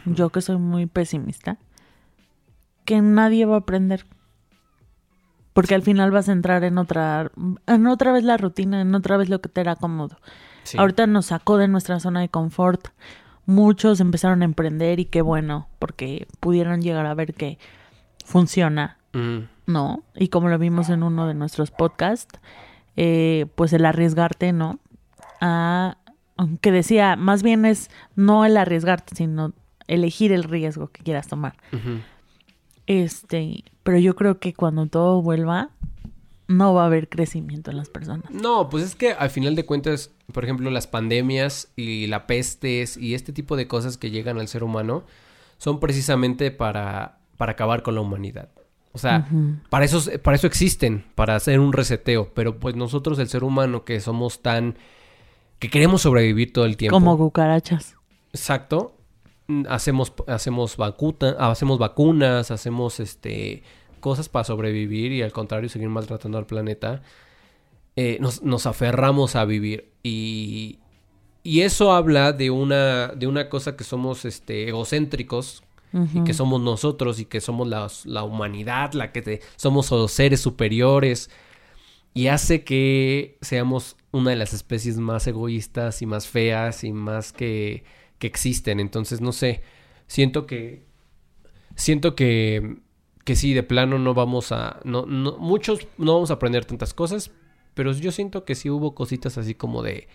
yo 0.05 0.29
que 0.29 0.39
soy 0.39 0.55
muy 0.55 0.85
pesimista, 0.85 1.57
que 2.85 3.01
nadie 3.01 3.45
va 3.45 3.55
a 3.55 3.59
aprender. 3.59 4.05
Porque 5.51 5.75
al 5.75 5.81
final 5.81 6.11
vas 6.11 6.29
a 6.29 6.31
entrar 6.31 6.63
en 6.63 6.77
otra, 6.77 7.29
en 7.67 7.87
otra 7.87 8.13
vez 8.13 8.23
la 8.23 8.37
rutina, 8.37 8.79
en 8.79 8.95
otra 8.95 9.17
vez 9.17 9.27
lo 9.27 9.41
que 9.41 9.49
te 9.49 9.59
era 9.59 9.75
cómodo. 9.75 10.17
Ahorita 10.77 11.07
nos 11.07 11.25
sacó 11.25 11.57
de 11.57 11.67
nuestra 11.67 11.99
zona 11.99 12.21
de 12.21 12.29
confort 12.29 12.87
muchos 13.45 13.99
empezaron 13.99 14.41
a 14.41 14.45
emprender 14.45 14.99
y 14.99 15.05
qué 15.05 15.21
bueno, 15.21 15.67
porque 15.79 16.27
pudieron 16.39 16.81
llegar 16.81 17.05
a 17.05 17.13
ver 17.13 17.33
que 17.33 17.57
funciona, 18.25 18.97
¿no? 19.65 20.03
Y 20.15 20.29
como 20.29 20.49
lo 20.49 20.57
vimos 20.57 20.89
en 20.89 21.03
uno 21.03 21.27
de 21.27 21.33
nuestros 21.33 21.71
podcasts, 21.71 22.39
eh, 22.95 23.45
pues 23.55 23.73
el 23.73 23.85
arriesgarte, 23.85 24.53
¿no? 24.53 24.79
A, 25.41 25.97
aunque 26.37 26.71
decía, 26.71 27.15
más 27.15 27.43
bien 27.43 27.65
es 27.65 27.89
no 28.15 28.45
el 28.45 28.57
arriesgarte, 28.57 29.15
sino 29.15 29.53
elegir 29.87 30.31
el 30.31 30.43
riesgo 30.43 30.87
que 30.87 31.03
quieras 31.03 31.27
tomar. 31.27 31.55
Este, 32.87 33.63
pero 33.83 33.99
yo 33.99 34.15
creo 34.15 34.39
que 34.39 34.53
cuando 34.53 34.87
todo 34.87 35.21
vuelva, 35.21 35.69
no 36.47 36.73
va 36.73 36.83
a 36.83 36.85
haber 36.87 37.09
crecimiento 37.09 37.71
en 37.71 37.77
las 37.77 37.89
personas. 37.89 38.31
No, 38.31 38.69
pues 38.69 38.83
es 38.83 38.95
que 38.95 39.13
al 39.13 39.29
final 39.29 39.55
de 39.55 39.65
cuentas, 39.65 40.11
por 40.33 40.43
ejemplo, 40.43 40.69
las 40.69 40.87
pandemias 40.87 41.71
y 41.75 42.07
la 42.07 42.27
pestes 42.27 42.97
y 42.97 43.13
este 43.13 43.31
tipo 43.31 43.55
de 43.55 43.67
cosas 43.67 43.97
que 43.97 44.11
llegan 44.11 44.39
al 44.39 44.47
ser 44.49 44.63
humano 44.63 45.03
son 45.57 45.79
precisamente 45.79 46.51
para, 46.51 47.19
para 47.37 47.53
acabar 47.53 47.83
con 47.83 47.95
la 47.95 48.01
humanidad. 48.01 48.49
O 48.91 48.97
sea, 48.99 49.27
para, 49.69 49.85
eso, 49.85 50.03
para 50.21 50.35
eso 50.35 50.45
existen, 50.45 51.05
para 51.15 51.35
hacer 51.35 51.59
un 51.59 51.73
reseteo. 51.73 52.31
Pero 52.35 52.59
pues 52.59 52.75
nosotros, 52.75 53.17
el 53.17 53.27
ser 53.27 53.43
humano, 53.43 53.85
que 53.85 53.99
somos 53.99 54.41
tan... 54.41 54.75
que 55.57 55.69
queremos 55.69 56.03
sobrevivir 56.03 56.53
todo 56.53 56.65
el 56.65 56.77
tiempo. 56.77 56.95
Como 56.95 57.17
cucarachas. 57.17 57.95
Exacto. 58.33 58.95
Hacemos, 59.67 60.13
hacemos, 60.27 60.77
hacemos 60.79 61.79
vacunas, 61.79 62.51
hacemos 62.51 62.99
este 62.99 63.63
cosas 64.03 64.27
para 64.27 64.43
sobrevivir 64.43 65.13
y 65.13 65.21
al 65.21 65.31
contrario 65.31 65.69
seguir 65.69 65.87
maltratando 65.87 66.37
al 66.37 66.45
planeta, 66.45 67.01
eh, 67.95 68.19
nos, 68.19 68.65
aferramos 68.65 69.35
a 69.35 69.45
vivir. 69.45 69.91
Y, 70.03 70.79
y, 71.43 71.61
eso 71.61 71.93
habla 71.93 72.33
de 72.33 72.49
una, 72.49 73.07
de 73.09 73.27
una 73.27 73.49
cosa 73.49 73.75
que 73.75 73.83
somos 73.83 74.25
este, 74.25 74.67
egocéntricos 74.69 75.63
y 76.15 76.23
que 76.23 76.33
somos 76.33 76.59
nosotros 76.59 77.19
y 77.19 77.25
que 77.25 77.39
somos 77.39 77.67
la, 77.67 77.87
la 78.05 78.23
humanidad, 78.23 78.93
la 78.93 79.11
que 79.11 79.41
somos 79.57 79.91
los 79.91 80.11
seres 80.11 80.39
superiores. 80.39 81.29
Y 82.15 82.27
hace 82.27 82.63
que 82.63 83.37
seamos 83.41 83.95
una 84.11 84.31
de 84.31 84.35
las 84.35 84.53
especies 84.53 84.97
más 84.97 85.27
egoístas 85.27 86.01
y 86.01 86.07
más 86.07 86.27
feas 86.27 86.83
y 86.83 86.91
más 86.93 87.31
que, 87.31 87.83
que 88.17 88.25
existen. 88.25 88.79
Entonces, 88.79 89.21
no 89.21 89.31
sé, 89.31 89.61
siento 90.07 90.47
que... 90.47 90.91
Siento 91.75 92.15
que 92.15 92.77
que 93.23 93.35
sí, 93.35 93.53
de 93.53 93.63
plano 93.63 93.99
no 93.99 94.13
vamos 94.13 94.51
a, 94.51 94.79
no, 94.83 95.05
no, 95.05 95.37
muchos 95.37 95.87
no 95.97 96.13
vamos 96.13 96.31
a 96.31 96.35
aprender 96.35 96.65
tantas 96.65 96.93
cosas, 96.93 97.31
pero 97.73 97.91
yo 97.93 98.11
siento 98.11 98.45
que 98.45 98.55
sí 98.55 98.69
hubo 98.69 98.93
cositas 98.95 99.37
así 99.37 99.53
como 99.55 99.81
de, 99.83 100.07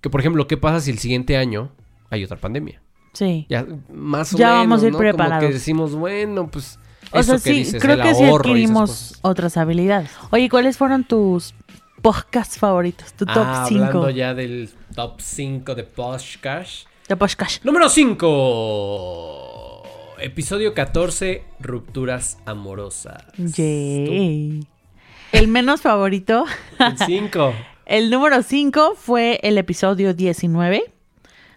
que 0.00 0.10
por 0.10 0.20
ejemplo, 0.20 0.46
¿qué 0.46 0.56
pasa 0.56 0.80
si 0.80 0.90
el 0.90 0.98
siguiente 0.98 1.36
año 1.36 1.70
hay 2.10 2.24
otra 2.24 2.36
pandemia? 2.36 2.82
Sí. 3.12 3.46
Ya 3.48 3.66
más 3.92 4.34
o 4.34 4.38
Ya 4.38 4.48
menos, 4.48 4.60
vamos 4.62 4.82
a 4.82 4.86
ir 4.86 4.92
¿no? 4.92 4.98
Como 4.98 5.08
preparados. 5.10 5.44
que 5.46 5.52
decimos, 5.52 5.94
bueno, 5.94 6.48
pues 6.50 6.78
O 7.12 7.18
eso 7.18 7.38
sea, 7.38 7.42
que 7.44 7.50
sí, 7.50 7.58
dices, 7.58 7.82
creo 7.82 7.96
que 8.00 8.14
sí 8.14 8.22
adquirimos 8.24 9.18
otras 9.22 9.56
habilidades. 9.56 10.10
Oye, 10.30 10.48
¿cuáles 10.48 10.76
fueron 10.76 11.02
tus 11.04 11.54
podcasts 12.02 12.56
favoritos? 12.58 13.12
Tu 13.14 13.26
top 13.26 13.36
Ah, 13.38 13.64
5 13.68 13.82
hablando 13.84 14.10
ya 14.10 14.32
del 14.34 14.70
top 14.94 15.20
5 15.20 15.74
de 15.74 15.82
podcast. 15.84 16.86
de 17.08 17.16
podcast. 17.16 17.64
Número 17.64 17.88
5. 17.88 19.82
Episodio 20.20 20.72
14, 20.74 21.42
rupturas 21.60 22.38
amorosas. 22.46 23.24
Yay. 23.38 24.60
El 25.32 25.48
menos 25.48 25.80
favorito, 25.80 26.44
El 26.78 26.98
5. 26.98 27.52
el 27.86 28.10
número 28.10 28.42
5 28.42 28.94
fue 28.96 29.38
el 29.42 29.58
episodio 29.58 30.14
19 30.14 30.92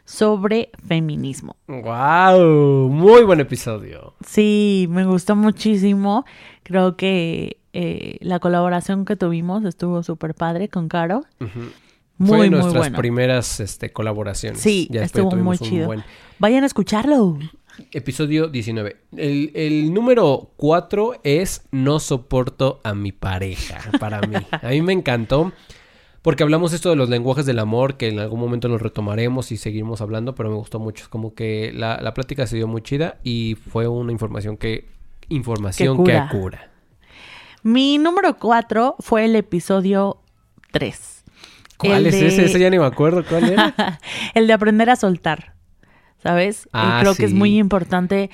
sobre 0.05 0.69
feminismo. 0.87 1.55
wow, 1.67 2.89
muy 2.89 3.23
buen 3.23 3.39
episodio. 3.39 4.13
Sí, 4.25 4.87
me 4.89 5.05
gustó 5.05 5.35
muchísimo. 5.35 6.25
Creo 6.63 6.97
que 6.97 7.57
eh, 7.73 8.17
la 8.21 8.39
colaboración 8.39 9.05
que 9.05 9.15
tuvimos 9.15 9.63
estuvo 9.65 10.03
súper 10.03 10.35
padre 10.35 10.67
con 10.69 10.87
Caro. 10.89 11.23
Ujú. 11.39 11.71
Muy, 12.19 12.27
Fue 12.27 12.37
de 12.37 12.41
muy 12.43 12.49
nuestras 12.51 12.75
bueno. 12.83 12.97
primeras 12.97 13.59
este, 13.59 13.91
colaboraciones. 13.91 14.61
Sí, 14.61 14.87
Ya 14.91 15.01
estuvo 15.03 15.35
muy 15.35 15.57
chido. 15.57 15.87
buen 15.87 16.03
Vayan 16.37 16.63
a 16.63 16.67
escucharlo. 16.67 17.39
Episodio 17.91 18.47
19. 18.47 18.97
El, 19.17 19.51
el 19.55 19.93
número 19.93 20.51
4 20.57 21.21
es 21.23 21.65
No 21.71 21.99
soporto 21.99 22.79
a 22.83 22.93
mi 22.93 23.11
pareja, 23.11 23.79
para 23.99 24.21
mí. 24.21 24.35
A 24.51 24.67
mí 24.69 24.81
me 24.81 24.93
encantó 24.93 25.51
porque 26.21 26.43
hablamos 26.43 26.71
esto 26.73 26.89
de 26.89 26.95
los 26.95 27.09
lenguajes 27.09 27.45
del 27.45 27.59
amor, 27.59 27.97
que 27.97 28.07
en 28.07 28.19
algún 28.19 28.39
momento 28.39 28.67
lo 28.69 28.77
retomaremos 28.77 29.51
y 29.51 29.57
seguiremos 29.57 29.99
hablando, 30.01 30.35
pero 30.35 30.49
me 30.49 30.55
gustó 30.55 30.79
mucho. 30.79 31.03
Es 31.03 31.09
como 31.09 31.33
que 31.33 31.71
la, 31.73 31.99
la 32.01 32.13
plática 32.13 32.47
se 32.47 32.55
dio 32.55 32.67
muy 32.67 32.81
chida 32.81 33.17
y 33.23 33.55
fue 33.69 33.87
una 33.87 34.11
información 34.11 34.55
que... 34.57 34.87
Información 35.29 35.97
que 35.97 36.01
cura. 36.13 36.29
cura. 36.31 36.71
Mi 37.63 37.97
número 37.97 38.37
4 38.39 38.95
fue 38.99 39.25
el 39.25 39.35
episodio 39.35 40.21
3. 40.71 41.23
¿Cuál 41.77 41.93
El 41.93 42.05
es 42.07 42.13
de- 42.19 42.27
ese? 42.27 42.45
Ese 42.45 42.59
ya 42.59 42.69
ni 42.69 42.77
me 42.79 42.85
acuerdo 42.85 43.23
cuál 43.25 43.49
era. 43.49 43.99
el 44.33 44.47
de 44.47 44.53
aprender 44.53 44.89
a 44.89 44.95
soltar. 44.95 45.53
¿Sabes? 46.23 46.67
Ah, 46.73 46.99
Creo 47.01 47.15
que 47.15 47.25
es 47.25 47.33
muy 47.33 47.57
importante 47.59 48.29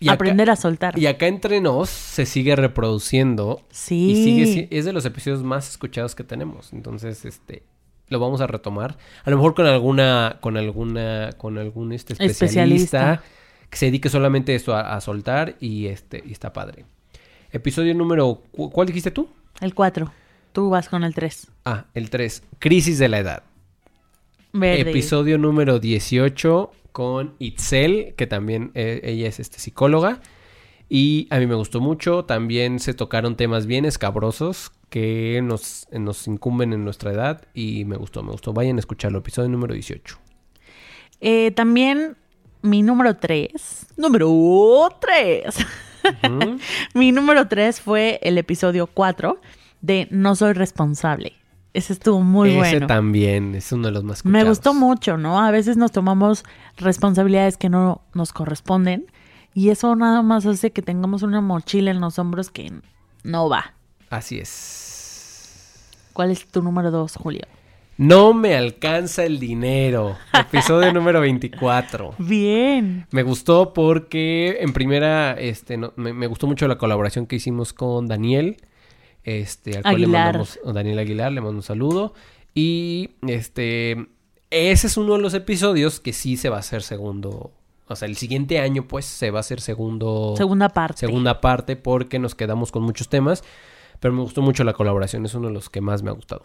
Y 0.00 0.08
acá- 0.08 0.14
aprender 0.14 0.50
a 0.50 0.56
soltar. 0.56 0.98
Y 0.98 1.06
acá 1.06 1.26
entre 1.28 1.60
nos 1.60 1.88
se 1.88 2.26
sigue 2.26 2.56
reproduciendo 2.56 3.62
Sí. 3.70 4.10
Y 4.12 4.24
sigue, 4.24 4.46
si- 4.46 4.68
es 4.70 4.84
de 4.84 4.92
los 4.92 5.04
episodios 5.04 5.42
más 5.42 5.68
escuchados 5.70 6.14
que 6.14 6.24
tenemos. 6.24 6.72
Entonces, 6.72 7.24
este, 7.24 7.62
lo 8.08 8.18
vamos 8.18 8.40
a 8.40 8.46
retomar. 8.48 8.98
A 9.24 9.30
lo 9.30 9.36
mejor 9.36 9.54
con 9.54 9.66
alguna, 9.66 10.38
con 10.40 10.56
alguna, 10.56 11.30
con 11.38 11.56
algún 11.58 11.92
este 11.92 12.14
especialista, 12.14 13.14
Especialista. 13.14 13.22
que 13.70 13.76
se 13.78 13.86
dedique 13.86 14.08
solamente 14.08 14.54
esto 14.54 14.74
a, 14.74 14.96
a 14.96 15.00
soltar 15.00 15.54
y 15.60 15.86
este, 15.86 16.22
y 16.26 16.32
está 16.32 16.52
padre. 16.52 16.84
Episodio 17.52 17.94
número, 17.94 18.42
cu- 18.52 18.70
¿cuál 18.70 18.86
dijiste 18.88 19.10
tú? 19.12 19.28
El 19.60 19.74
4. 19.74 20.10
Tú 20.52 20.70
vas 20.70 20.88
con 20.88 21.04
el 21.04 21.14
3. 21.14 21.46
Ah, 21.64 21.84
el 21.94 22.10
3. 22.10 22.42
Crisis 22.58 22.98
de 22.98 23.08
la 23.08 23.18
edad. 23.18 23.42
Verde. 24.52 24.90
Episodio 24.90 25.38
número 25.38 25.78
18 25.78 26.72
con 26.92 27.34
Itzel, 27.38 28.14
que 28.16 28.26
también 28.26 28.72
eh, 28.74 29.00
ella 29.04 29.28
es 29.28 29.40
este, 29.40 29.58
psicóloga. 29.58 30.20
Y 30.88 31.28
a 31.30 31.38
mí 31.38 31.46
me 31.46 31.54
gustó 31.54 31.80
mucho. 31.80 32.24
También 32.24 32.80
se 32.80 32.94
tocaron 32.94 33.36
temas 33.36 33.66
bien 33.66 33.84
escabrosos 33.84 34.72
que 34.88 35.40
nos, 35.42 35.86
nos 35.92 36.26
incumben 36.26 36.72
en 36.72 36.84
nuestra 36.84 37.12
edad. 37.12 37.46
Y 37.54 37.84
me 37.84 37.96
gustó, 37.96 38.24
me 38.24 38.32
gustó. 38.32 38.52
Vayan 38.52 38.76
a 38.76 38.80
escucharlo. 38.80 39.18
Episodio 39.18 39.48
número 39.48 39.74
18. 39.74 40.18
Eh, 41.20 41.52
también 41.52 42.16
mi 42.62 42.82
número 42.82 43.16
3. 43.16 43.86
Número 43.96 44.88
3. 45.00 45.44
Ujú. 46.24 46.58
mi 46.94 47.12
número 47.12 47.46
3 47.46 47.80
fue 47.80 48.18
el 48.22 48.36
episodio 48.38 48.88
4 48.88 49.40
de 49.80 50.08
No 50.10 50.34
soy 50.34 50.54
responsable. 50.54 51.39
Ese 51.72 51.92
estuvo 51.92 52.20
muy 52.20 52.50
Ese 52.50 52.58
bueno. 52.58 52.86
también 52.88 53.54
es 53.54 53.70
uno 53.70 53.86
de 53.88 53.92
los 53.92 54.02
más 54.04 54.24
Me 54.24 54.38
escuchados. 54.40 54.58
gustó 54.58 54.74
mucho, 54.74 55.16
¿no? 55.18 55.38
A 55.40 55.50
veces 55.52 55.76
nos 55.76 55.92
tomamos 55.92 56.44
responsabilidades 56.78 57.56
que 57.56 57.68
no 57.68 58.02
nos 58.12 58.32
corresponden 58.32 59.06
y 59.54 59.68
eso 59.70 59.94
nada 59.94 60.22
más 60.22 60.46
hace 60.46 60.72
que 60.72 60.82
tengamos 60.82 61.22
una 61.22 61.40
mochila 61.40 61.90
en 61.92 62.00
los 62.00 62.18
hombros 62.18 62.50
que 62.50 62.72
no 63.22 63.48
va. 63.48 63.74
Así 64.10 64.38
es. 64.38 66.08
¿Cuál 66.12 66.30
es 66.32 66.46
tu 66.46 66.62
número 66.62 66.90
2, 66.90 67.16
Julio? 67.16 67.42
No 67.96 68.32
me 68.32 68.56
alcanza 68.56 69.24
el 69.24 69.38
dinero. 69.38 70.16
Episodio 70.32 70.92
número 70.94 71.20
24. 71.20 72.14
Bien. 72.18 73.06
Me 73.10 73.22
gustó 73.22 73.72
porque 73.74 74.58
en 74.60 74.72
primera, 74.72 75.32
este, 75.38 75.76
no- 75.76 75.92
me, 75.96 76.12
me 76.12 76.26
gustó 76.26 76.46
mucho 76.46 76.66
la 76.66 76.78
colaboración 76.78 77.26
que 77.26 77.36
hicimos 77.36 77.72
con 77.72 78.08
Daniel, 78.08 78.56
este, 79.24 79.76
al 79.76 79.82
cual 79.82 80.00
le 80.00 80.06
mandamos, 80.06 80.58
a 80.64 80.72
Daniel 80.72 80.98
Aguilar, 80.98 81.32
le 81.32 81.40
mando 81.40 81.56
un 81.56 81.62
saludo. 81.62 82.14
Y 82.54 83.10
este, 83.26 84.08
ese 84.50 84.86
es 84.86 84.96
uno 84.96 85.14
de 85.14 85.20
los 85.20 85.34
episodios 85.34 86.00
que 86.00 86.12
sí 86.12 86.36
se 86.36 86.48
va 86.48 86.56
a 86.56 86.60
hacer 86.60 86.82
segundo, 86.82 87.52
o 87.86 87.96
sea, 87.96 88.08
el 88.08 88.16
siguiente 88.16 88.60
año 88.60 88.86
pues 88.88 89.04
se 89.04 89.30
va 89.30 89.38
a 89.38 89.40
hacer 89.40 89.60
segundo, 89.60 90.34
Segunda 90.36 90.68
parte. 90.68 90.98
segunda 91.00 91.40
parte 91.40 91.76
porque 91.76 92.18
nos 92.18 92.34
quedamos 92.34 92.72
con 92.72 92.82
muchos 92.82 93.08
temas. 93.08 93.44
Pero 94.00 94.14
me 94.14 94.22
gustó 94.22 94.40
mucho 94.40 94.64
la 94.64 94.72
colaboración, 94.72 95.26
es 95.26 95.34
uno 95.34 95.48
de 95.48 95.54
los 95.54 95.68
que 95.68 95.82
más 95.82 96.02
me 96.02 96.08
ha 96.08 96.14
gustado. 96.14 96.42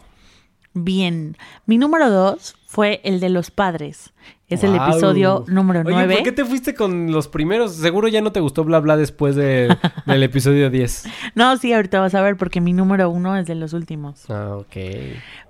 Bien. 0.78 1.38
Mi 1.64 1.78
número 1.78 2.10
2 2.10 2.54
fue 2.66 3.00
el 3.02 3.18
de 3.18 3.30
los 3.30 3.50
padres. 3.50 4.12
Es 4.48 4.62
el 4.62 4.76
episodio 4.76 5.44
número 5.48 5.80
Oye, 5.80 5.90
9. 5.90 6.14
¿por 6.16 6.22
qué 6.22 6.32
te 6.32 6.44
fuiste 6.44 6.74
con 6.74 7.10
los 7.10 7.28
primeros? 7.28 7.74
Seguro 7.74 8.08
ya 8.08 8.20
no 8.20 8.30
te 8.30 8.40
gustó 8.40 8.62
bla 8.62 8.78
bla 8.78 8.96
después 8.98 9.34
de- 9.34 9.74
del 10.06 10.22
episodio 10.22 10.68
10. 10.68 11.04
No, 11.34 11.56
sí, 11.56 11.72
ahorita 11.72 11.98
vas 11.98 12.14
a 12.14 12.20
ver 12.20 12.36
porque 12.36 12.60
mi 12.60 12.74
número 12.74 13.08
1 13.08 13.38
es 13.38 13.46
de 13.46 13.54
los 13.54 13.72
últimos. 13.72 14.28
Ah, 14.30 14.54
ok. 14.58 14.76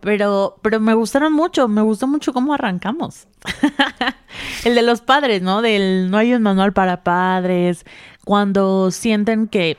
Pero, 0.00 0.56
pero 0.62 0.78
me 0.78 0.94
gustaron 0.94 1.32
mucho, 1.32 1.66
me 1.66 1.82
gustó 1.82 2.06
mucho 2.06 2.32
cómo 2.32 2.54
arrancamos. 2.54 3.26
el 4.64 4.76
de 4.76 4.82
los 4.82 5.00
padres, 5.00 5.42
¿no? 5.42 5.60
Del 5.60 6.08
no 6.10 6.18
hay 6.18 6.32
un 6.34 6.42
manual 6.42 6.72
para 6.72 7.02
padres, 7.02 7.84
cuando 8.24 8.90
sienten 8.92 9.48
que, 9.48 9.76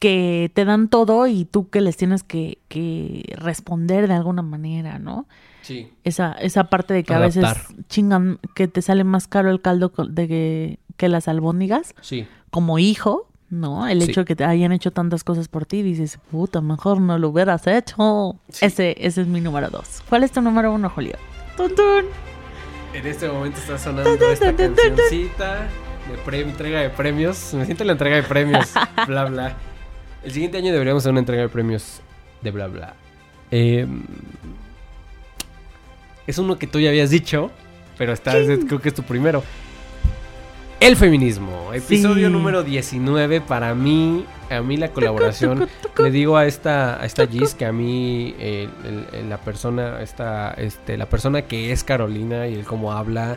que 0.00 0.50
te 0.54 0.64
dan 0.64 0.88
todo 0.88 1.26
y 1.28 1.44
tú 1.44 1.70
que 1.70 1.80
les 1.80 1.96
tienes 1.96 2.22
que, 2.24 2.58
que 2.68 3.32
responder 3.36 4.08
de 4.08 4.14
alguna 4.14 4.42
manera, 4.42 4.98
¿no? 4.98 5.26
Sí. 5.62 5.92
Esa, 6.04 6.32
esa 6.32 6.64
parte 6.64 6.94
de 6.94 7.04
que 7.04 7.14
a 7.14 7.18
veces 7.18 7.44
chingan, 7.88 8.38
que 8.54 8.66
te 8.66 8.82
sale 8.82 9.04
más 9.04 9.28
caro 9.28 9.50
el 9.50 9.60
caldo 9.60 9.92
de 10.08 10.26
que, 10.26 10.78
que 10.96 11.08
las 11.08 11.28
albóndigas, 11.28 11.94
Sí. 12.00 12.26
como 12.50 12.78
hijo, 12.78 13.28
¿no? 13.50 13.86
El 13.86 14.00
Sí. 14.02 14.10
hecho 14.10 14.22
de 14.22 14.24
que 14.24 14.34
te 14.36 14.44
hayan 14.44 14.72
hecho 14.72 14.90
tantas 14.90 15.22
cosas 15.22 15.48
por 15.48 15.66
ti, 15.66 15.82
dices, 15.82 16.18
puta, 16.30 16.60
mejor 16.62 17.00
no 17.00 17.18
lo 17.18 17.28
hubieras 17.28 17.66
hecho. 17.66 18.36
Sí. 18.48 18.64
Ese, 18.66 18.96
ese 18.98 19.20
es 19.20 19.26
mi 19.26 19.40
número 19.42 19.68
dos. 19.68 20.02
¿Cuál 20.08 20.24
es 20.24 20.32
tu 20.32 20.40
número 20.40 20.72
uno, 20.72 20.88
Julio? 20.88 21.16
Tun, 21.58 21.74
tun. 21.74 22.04
En 22.94 23.06
este 23.06 23.28
momento 23.28 23.58
está 23.60 23.76
sonando 23.78 24.10
esta 24.30 24.56
cancioncita 24.56 25.68
de 26.10 26.16
pre- 26.24 26.40
entrega 26.40 26.80
de 26.80 26.88
premios. 26.90 27.52
Me 27.54 27.64
siento 27.66 27.82
en 27.82 27.88
la 27.88 27.92
entrega 27.92 28.16
de 28.16 28.22
premios. 28.22 28.72
bla 29.06 29.26
bla. 29.26 29.56
El 30.22 30.32
siguiente 30.32 30.58
año 30.58 30.72
deberíamos 30.72 31.02
hacer 31.02 31.12
una 31.12 31.20
entrega 31.20 31.42
de 31.42 31.48
premios 31.48 32.00
de 32.42 32.50
bla 32.50 32.66
bla. 32.66 32.94
Eh, 33.50 33.86
es 36.26 36.38
uno 36.38 36.58
que 36.58 36.66
tú 36.66 36.78
ya 36.78 36.90
habías 36.90 37.10
dicho, 37.10 37.50
pero 37.98 38.12
está, 38.12 38.36
es- 38.38 38.64
creo 38.66 38.80
que 38.80 38.88
es 38.90 38.94
tu 38.94 39.02
primero. 39.02 39.42
El 40.78 40.96
feminismo, 40.96 41.72
episodio 41.74 42.28
Sí. 42.28 42.32
número 42.32 42.62
19. 42.62 43.42
Para 43.42 43.74
mí, 43.74 44.24
a 44.48 44.62
mí 44.62 44.76
la 44.78 44.88
colaboración. 44.90 45.58
tucu, 45.60 45.70
tucu. 45.82 46.02
Le 46.04 46.10
digo 46.10 46.36
a 46.38 46.46
esta, 46.46 47.02
a 47.02 47.04
esta 47.04 47.26
Gis 47.26 47.54
que 47.54 47.66
a 47.66 47.72
mí 47.72 48.34
eh, 48.38 48.66
el- 48.84 49.06
el- 49.20 49.28
la 49.28 49.36
persona, 49.38 50.00
esta, 50.00 50.52
este, 50.52 50.96
la 50.96 51.06
persona 51.06 51.42
que 51.42 51.72
es 51.72 51.84
Carolina 51.84 52.46
y 52.48 52.54
el 52.54 52.64
cómo 52.64 52.92
habla, 52.92 53.36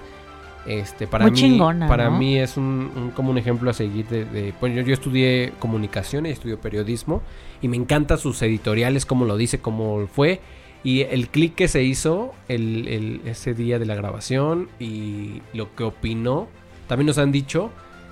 este, 0.65 1.07
para 1.07 1.23
Muy 1.25 1.31
mí, 1.31 1.37
chingona, 1.37 1.87
para 1.87 2.09
¿no? 2.09 2.17
mí 2.17 2.37
es 2.37 2.55
un, 2.57 2.89
un- 2.95 3.11
como 3.11 3.31
un 3.31 3.37
ejemplo 3.37 3.69
a 3.69 3.73
seguir 3.73 4.07
de, 4.07 4.25
de- 4.25 4.53
pues 4.59 4.73
yo, 4.75 4.81
yo 4.81 4.93
estudié 4.93 5.51
comunicación 5.59 6.25
y 6.25 6.29
estudié 6.29 6.57
periodismo 6.57 7.21
y 7.61 7.67
me 7.67 7.77
encanta 7.77 8.17
sus 8.17 8.41
editoriales, 8.41 9.05
cómo 9.05 9.25
lo 9.25 9.35
dice, 9.37 9.59
cómo 9.59 10.07
fue 10.07 10.39
y 10.85 11.01
el 11.01 11.29
clic 11.29 11.55
que 11.55 11.67
se 11.67 11.83
hizo 11.83 12.33
el, 12.47 12.87
el- 12.87 13.21
ese 13.25 13.53
día 13.53 13.79
de 13.79 13.85
la 13.85 13.95
grabación 13.95 14.69
y 14.79 15.41
lo 15.53 15.73
que 15.75 15.83
opinó, 15.83 16.47
también 16.87 17.07
nos 17.07 17.17
han 17.17 17.31
dicho 17.31 17.69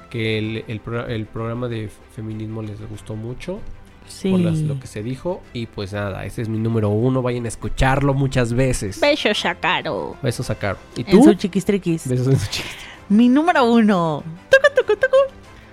que 0.10 0.38
el, 0.38 0.64
el 0.68 0.80
pro- 0.82 1.08
el 1.08 1.26
programa 1.26 1.68
de 1.70 1.90
feminismo 2.16 2.62
les 2.62 2.80
gustó 2.90 3.16
mucho 3.16 3.60
Sí. 4.08 4.32
por 4.32 4.40
las- 4.42 4.60
lo 4.60 4.80
que 4.80 4.88
se 4.88 5.02
dijo. 5.04 5.42
Y 5.54 5.66
pues 5.68 5.94
nada, 5.94 6.26
ese 6.26 6.42
es 6.42 6.50
mi 6.50 6.58
número 6.60 6.90
uno. 6.90 7.22
Vayan 7.22 7.46
a 7.46 7.48
escucharlo 7.48 8.14
muchas 8.14 8.54
veces. 8.54 9.00
Besos 9.00 9.46
a 9.46 9.56
Caro. 9.56 10.16
Besos 10.22 10.50
a 10.50 10.56
Caro. 10.56 10.78
¿Y 10.96 11.02
En 11.02 11.08
tú? 11.08 11.24
su 11.24 11.34
chiquistriquis. 11.36 12.08
Besos 12.08 12.28
en 12.28 12.38
su. 12.40 12.62
Mi 13.10 13.30
número 13.30 13.64
uno. 13.72 14.24
Tucu, 14.50 14.76
tucu, 14.76 14.94
tucu, 15.00 15.18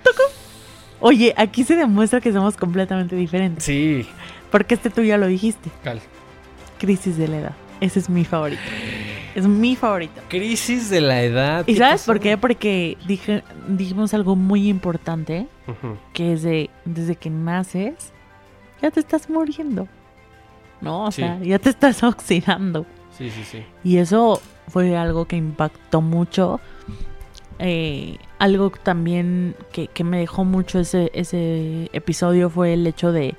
tucu. 0.04 0.22
Oye, 1.00 1.32
aquí 1.36 1.64
se 1.64 1.76
demuestra 1.76 2.20
que 2.20 2.32
somos 2.32 2.56
completamente 2.56 3.14
diferentes. 3.16 3.64
Sí. 3.64 4.06
Porque 4.50 4.74
este 4.74 4.90
tú 4.90 5.02
ya 5.02 5.16
lo 5.18 5.26
dijiste. 5.26 5.70
Cal. 5.84 6.00
Crisis 6.78 7.16
de 7.16 7.28
la 7.28 7.38
edad. 7.38 7.52
Ese 7.80 7.98
es 8.00 8.08
mi 8.08 8.24
favorito. 8.24 8.60
Es 9.36 9.46
mi 9.46 9.76
favorito. 9.76 10.20
Crisis 10.28 10.90
de 10.90 11.00
la 11.00 11.22
edad. 11.22 11.64
¿Y 11.68 11.74
¿qué 11.74 11.78
sabes 11.78 12.00
pasó? 12.00 12.06
por 12.12 12.20
qué? 12.20 12.36
Porque 12.36 12.96
dije, 13.06 13.44
dijimos 13.68 14.12
algo 14.14 14.34
muy 14.34 14.68
importante, 14.68 15.46
que 16.12 16.32
es 16.32 16.42
de, 16.42 16.70
desde 16.84 17.14
que 17.14 17.30
naces, 17.30 18.12
ya 18.82 18.90
te 18.90 19.00
estás 19.00 19.28
muriendo. 19.30 19.88
¿No? 20.80 21.04
O 21.06 21.10
Sí. 21.10 21.22
sea, 21.22 21.38
ya 21.40 21.58
te 21.58 21.70
estás 21.70 22.02
oxidando. 22.02 22.86
Sí, 23.16 23.30
sí, 23.30 23.42
sí. 23.44 23.64
Y 23.82 23.96
eso 23.98 24.40
fue 24.68 24.96
algo 24.96 25.26
que 25.26 25.36
impactó 25.36 26.00
mucho. 26.00 26.60
Eh, 27.58 28.18
algo 28.38 28.70
también 28.70 29.56
que, 29.72 29.88
que 29.88 30.04
me 30.04 30.18
dejó 30.20 30.44
mucho 30.44 30.78
ese, 30.78 31.10
ese 31.14 31.90
episodio 31.92 32.48
fue 32.50 32.74
el 32.74 32.86
hecho 32.86 33.10
de 33.10 33.34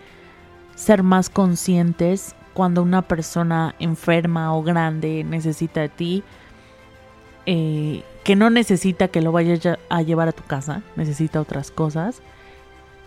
ser 0.75 1.03
más 1.03 1.29
conscientes 1.29 2.35
cuando 2.53 2.83
una 2.83 3.01
persona 3.03 3.75
enferma 3.79 4.53
o 4.53 4.61
grande 4.63 5.23
necesita 5.23 5.79
de 5.81 5.89
ti. 5.89 6.23
eh, 7.45 8.03
que 8.23 8.35
no 8.35 8.49
necesita 8.49 9.07
que 9.07 9.21
lo 9.21 9.31
vayas 9.31 9.59
ya- 9.61 9.79
a 9.89 10.01
llevar 10.03 10.27
a 10.27 10.31
tu 10.33 10.43
casa, 10.43 10.83
necesita 10.95 11.41
otras 11.41 11.71
cosas. 11.71 12.21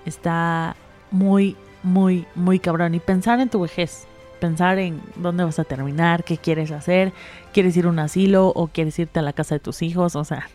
Está 0.04 0.74
muy, 1.12 1.56
muy, 1.82 2.26
muy 2.34 2.58
cabrón. 2.58 2.94
Y 2.94 3.00
pensar 3.00 3.40
en 3.40 3.48
tu 3.48 3.60
vejez, 3.60 4.06
pensar 4.40 4.78
en 4.78 5.00
dónde 5.16 5.44
vas 5.44 5.58
a 5.58 5.64
terminar, 5.64 6.24
qué 6.24 6.36
quieres 6.38 6.70
hacer, 6.70 7.12
quieres 7.52 7.76
ir 7.76 7.86
a 7.86 7.88
un 7.88 7.98
asilo 7.98 8.48
o 8.48 8.68
quieres 8.68 8.98
irte 8.98 9.18
a 9.18 9.22
la 9.22 9.32
casa 9.32 9.54
de 9.56 9.60
tus 9.60 9.82
hijos, 9.82 10.16
o 10.16 10.24
sea, 10.24 10.48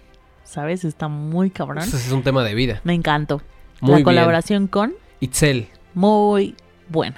¿sabes? 0.44 0.84
Está 0.86 1.08
muy 1.08 1.50
cabrón. 1.50 1.80
Ese 1.84 1.98
es 1.98 2.12
un 2.12 2.24
tema 2.24 2.44
de 2.44 2.54
vida. 2.56 2.82
Me 2.84 2.94
encantó. 2.94 3.42
Muy 3.82 3.92
la 3.92 3.96
bien. 3.98 4.04
colaboración 4.06 4.68
con 4.68 4.94
Itzel. 5.20 5.68
muy 5.94 6.56
buena. 6.90 7.18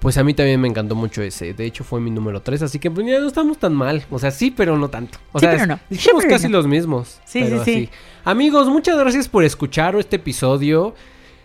Pues 0.00 0.16
a 0.16 0.24
mí 0.24 0.32
también 0.32 0.58
me 0.60 0.66
encantó 0.66 0.94
mucho 0.94 1.20
ese. 1.20 1.52
De 1.52 1.66
hecho, 1.66 1.84
fue 1.84 2.00
mi 2.00 2.10
número 2.10 2.40
3. 2.40 2.62
Así 2.62 2.78
que 2.78 2.90
pues 2.90 3.06
ya 3.06 3.18
no 3.20 3.26
estamos 3.26 3.58
tan 3.58 3.74
mal. 3.74 4.02
O 4.10 4.18
sea, 4.18 4.30
sí, 4.30 4.50
pero 4.50 4.78
no 4.78 4.88
tanto. 4.88 5.18
O 5.32 5.38
Sí, 5.38 5.44
sea, 5.44 5.52
pero 5.54 5.66
no. 5.66 5.76
Sí, 5.76 5.82
dijimos 5.90 6.22
pero 6.24 6.34
casi 6.36 6.48
no. 6.48 6.56
los 6.56 6.66
mismos. 6.66 7.20
Sí, 7.26 7.40
pero 7.44 7.62
sí, 7.64 7.74
sí. 7.74 7.90
Amigos, 8.24 8.68
muchas 8.68 8.98
gracias 8.98 9.28
por 9.28 9.44
escuchar 9.44 9.94
este 9.96 10.16
episodio. 10.16 10.94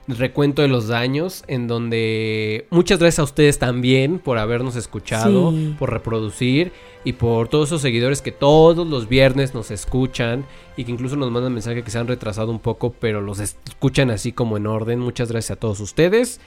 Recuento 0.07 0.61
de 0.61 0.67
los 0.67 0.87
daños. 0.87 1.43
En 1.47 1.67
donde 1.67 2.67
muchas 2.69 2.99
gracias 2.99 3.19
a 3.19 3.23
ustedes 3.23 3.59
también 3.59 4.19
por 4.19 4.37
habernos 4.37 4.75
escuchado. 4.75 5.51
Sí. 5.51 5.75
Por 5.77 5.91
reproducir. 5.91 6.71
Y 7.03 7.13
por 7.13 7.47
todos 7.47 7.69
esos 7.69 7.81
seguidores 7.81 8.21
que 8.21 8.31
todos 8.31 8.87
los 8.87 9.07
viernes 9.07 9.53
nos 9.53 9.71
escuchan. 9.71 10.45
Y 10.77 10.83
que 10.85 10.91
incluso 10.91 11.15
nos 11.15 11.31
mandan 11.31 11.53
mensajes 11.53 11.83
que 11.83 11.91
se 11.91 11.97
han 11.97 12.07
retrasado 12.07 12.51
un 12.51 12.59
poco. 12.59 12.93
Pero 12.99 13.21
los 13.21 13.39
escuchan 13.39 14.11
así 14.11 14.31
como 14.31 14.57
en 14.57 14.67
orden. 14.67 14.99
Muchas 14.99 15.31
gracias 15.31 15.57
a 15.57 15.59
todos 15.59 15.79
ustedes. 15.79 16.39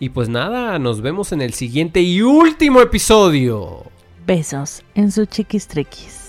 Y 0.00 0.10
pues 0.10 0.28
nada, 0.28 0.78
nos 0.78 1.00
vemos 1.00 1.32
en 1.32 1.40
el 1.40 1.54
siguiente 1.54 2.00
y 2.00 2.22
último 2.22 2.80
episodio. 2.80 3.84
Besos 4.26 4.84
en 4.94 5.10
su 5.10 5.26
chiquis 5.26 5.66
triquis. 5.66 6.28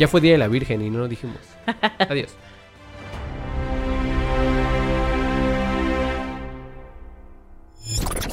Ya 0.00 0.08
fue 0.08 0.22
Día 0.22 0.32
de 0.32 0.38
la 0.38 0.48
Virgen 0.48 0.80
y 0.80 0.88
no 0.88 1.00
lo 1.00 1.08
dijimos. 1.08 1.36
Adiós. 2.08 2.34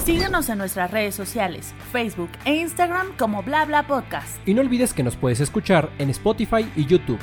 Síguenos 0.05 0.47
en 0.47 0.59
nuestras 0.59 0.89
redes 0.91 1.13
sociales, 1.13 1.73
Facebook 1.91 2.29
e 2.45 2.55
Instagram 2.55 3.17
como 3.17 3.43
Bla 3.43 3.65
Bla 3.65 3.85
Podcast. 3.85 4.39
Y 4.47 4.53
no 4.53 4.61
olvides 4.61 4.93
que 4.93 5.03
nos 5.03 5.17
puedes 5.17 5.41
escuchar 5.41 5.89
en 5.97 6.09
Spotify 6.09 6.71
y 6.77 6.85
YouTube. 6.85 7.19